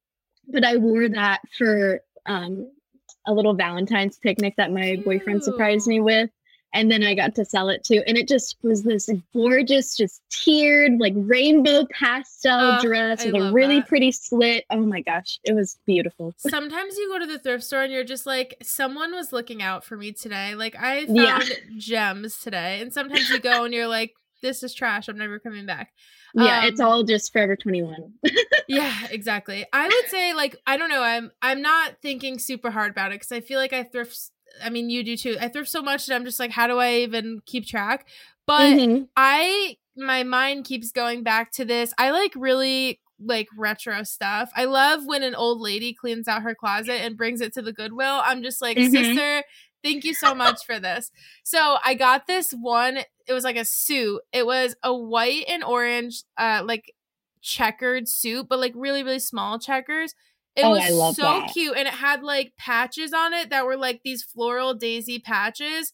[0.48, 2.72] but I wore that for um,
[3.28, 5.06] a little Valentine's picnic that my Cute.
[5.06, 6.32] boyfriend surprised me with.
[6.74, 8.04] And then I got to sell it too.
[8.06, 13.52] And it just was this gorgeous, just tiered, like rainbow pastel oh, dress with a
[13.52, 13.88] really that.
[13.88, 14.66] pretty slit.
[14.70, 16.34] Oh my gosh, it was beautiful.
[16.38, 19.84] Sometimes you go to the thrift store and you're just like, someone was looking out
[19.84, 20.54] for me today.
[20.54, 21.42] Like I found yeah.
[21.78, 22.82] gems today.
[22.82, 25.08] And sometimes you go and you're like, this is trash.
[25.08, 25.92] I'm never coming back.
[26.36, 28.14] Yeah, um, it's all just Forever 21.
[28.68, 29.66] yeah, exactly.
[29.74, 33.20] I would say like I don't know, I'm I'm not thinking super hard about it
[33.20, 34.32] cuz I feel like I thrift
[34.64, 35.38] I mean, you do too.
[35.40, 38.08] I thrift so much that I'm just like how do I even keep track?
[38.46, 39.04] But mm-hmm.
[39.16, 41.94] I my mind keeps going back to this.
[41.98, 44.50] I like really like retro stuff.
[44.56, 47.74] I love when an old lady cleans out her closet and brings it to the
[47.74, 48.22] Goodwill.
[48.24, 48.92] I'm just like, mm-hmm.
[48.92, 49.44] sister,
[49.84, 51.12] thank you so much for this.
[51.44, 53.00] So I got this one.
[53.28, 54.22] It was like a suit.
[54.32, 56.94] It was a white and orange, uh, like
[57.42, 60.14] checkered suit, but like really, really small checkers.
[60.60, 61.52] It oh, was so that.
[61.54, 61.76] cute.
[61.78, 65.94] And it had like patches on it that were like these floral daisy patches.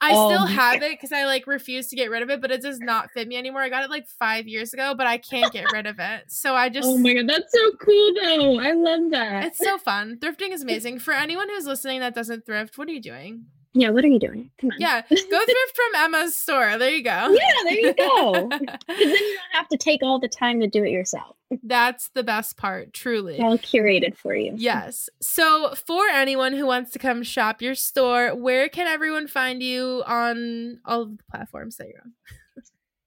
[0.00, 2.50] I oh, still have it because I like refuse to get rid of it, but
[2.50, 3.62] it does not fit me anymore.
[3.62, 6.24] I got it like five years ago, but I can't get rid of it.
[6.28, 8.60] So I oh just Oh my god, that's so cool though.
[8.60, 9.44] I love that.
[9.46, 10.18] It's so fun.
[10.20, 10.98] Thrifting is amazing.
[10.98, 13.46] For anyone who's listening that doesn't thrift, what are you doing?
[13.76, 14.50] Yeah, what are you doing?
[14.60, 14.76] Come on.
[14.78, 16.78] Yeah, go thrift from Emma's store.
[16.78, 17.10] There you go.
[17.10, 18.48] Yeah, there you go.
[18.58, 21.36] Because then you don't have to take all the time to do it yourself.
[21.64, 23.40] That's the best part, truly.
[23.40, 24.52] All curated for you.
[24.56, 25.08] Yes.
[25.20, 30.04] So, for anyone who wants to come shop your store, where can everyone find you
[30.06, 32.12] on all of the platforms that you're on?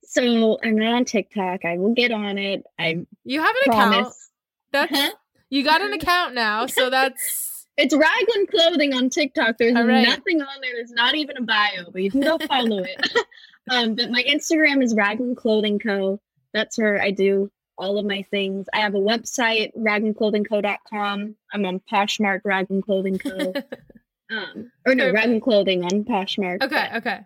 [0.03, 1.63] so, I'm on TikTok.
[1.63, 2.63] I will get on it.
[2.77, 3.95] I You have an promise.
[3.99, 4.15] account.
[4.73, 5.11] That's uh-huh.
[5.49, 9.57] you got an account now, so that's it's Raglan Clothing on TikTok.
[9.57, 10.03] There's right.
[10.03, 10.73] nothing on there.
[10.73, 13.17] There's not even a bio, but you can go follow it.
[13.71, 16.19] um, but my Instagram is Raglan Clothing Co.
[16.53, 18.65] That's where I do all of my things.
[18.73, 21.35] I have a website, raglanclothingco.com.
[21.53, 23.53] I'm on Poshmark Raglan Clothing Co.
[24.31, 26.63] um, or no, Raglan Clothing on Poshmark.
[26.63, 27.19] Okay, okay.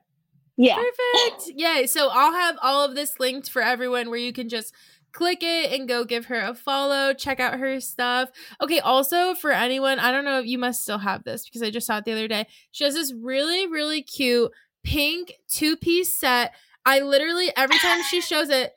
[0.57, 0.75] Yeah.
[0.75, 1.53] Perfect.
[1.55, 1.87] Yay.
[1.87, 4.73] So I'll have all of this linked for everyone where you can just
[5.11, 7.13] click it and go give her a follow.
[7.13, 8.29] Check out her stuff.
[8.61, 11.69] Okay, also for anyone, I don't know if you must still have this because I
[11.69, 12.47] just saw it the other day.
[12.71, 14.51] She has this really, really cute
[14.83, 16.53] pink two piece set.
[16.85, 18.73] I literally, every time she shows it,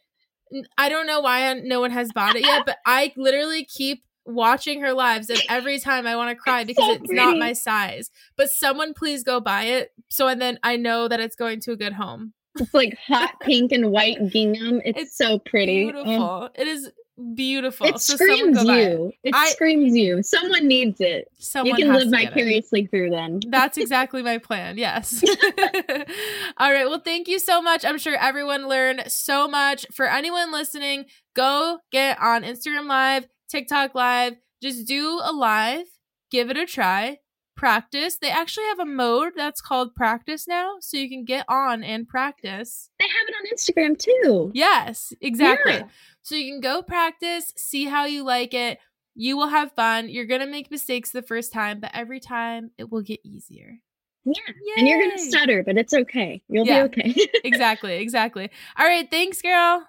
[0.76, 4.80] I don't know why no one has bought it yet, but I literally keep watching
[4.80, 7.14] her lives and every time I want to cry because so it's pretty.
[7.14, 8.10] not my size.
[8.36, 11.72] But someone please go buy it so and then I know that it's going to
[11.72, 12.32] a good home.
[12.56, 14.80] It's like hot pink and white gingham.
[14.84, 15.84] It's, it's so pretty.
[15.84, 16.50] Beautiful.
[16.54, 16.90] it is
[17.34, 17.86] beautiful.
[17.86, 19.12] It so screams you.
[19.22, 20.22] It I, screams you.
[20.22, 21.28] Someone needs it.
[21.38, 23.40] Someone you can live vicariously through them.
[23.48, 24.78] That's exactly my plan.
[24.78, 25.22] Yes.
[26.58, 26.86] All right.
[26.86, 27.84] Well, thank you so much.
[27.84, 29.86] I'm sure everyone learned so much.
[29.92, 34.34] For anyone listening, go get on Instagram Live, TikTok Live.
[34.62, 35.86] Just do a live.
[36.30, 37.18] Give it a try
[37.56, 38.16] practice.
[38.16, 42.08] They actually have a mode that's called practice now, so you can get on and
[42.08, 42.90] practice.
[42.98, 44.50] They have it on Instagram too.
[44.54, 45.74] Yes, exactly.
[45.74, 45.88] Yeah.
[46.22, 48.78] So you can go practice, see how you like it.
[49.14, 50.08] You will have fun.
[50.08, 53.78] You're going to make mistakes the first time, but every time it will get easier.
[54.24, 54.32] Yeah.
[54.48, 54.74] Yay.
[54.78, 56.42] And you're going to stutter, but it's okay.
[56.48, 56.86] You'll yeah.
[56.86, 57.14] be okay.
[57.44, 57.96] exactly.
[57.96, 58.50] Exactly.
[58.78, 59.08] All right.
[59.10, 59.86] Thanks, girl.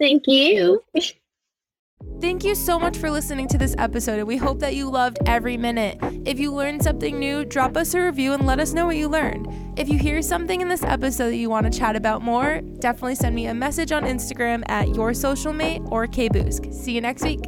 [0.00, 0.82] Thank you.
[2.20, 5.18] Thank you so much for listening to this episode, and we hope that you loved
[5.26, 5.98] every minute.
[6.24, 9.08] If you learned something new, drop us a review and let us know what you
[9.08, 9.46] learned.
[9.78, 13.16] If you hear something in this episode that you want to chat about more, definitely
[13.16, 16.72] send me a message on Instagram at your social mate or kboosk.
[16.72, 17.44] See you next week.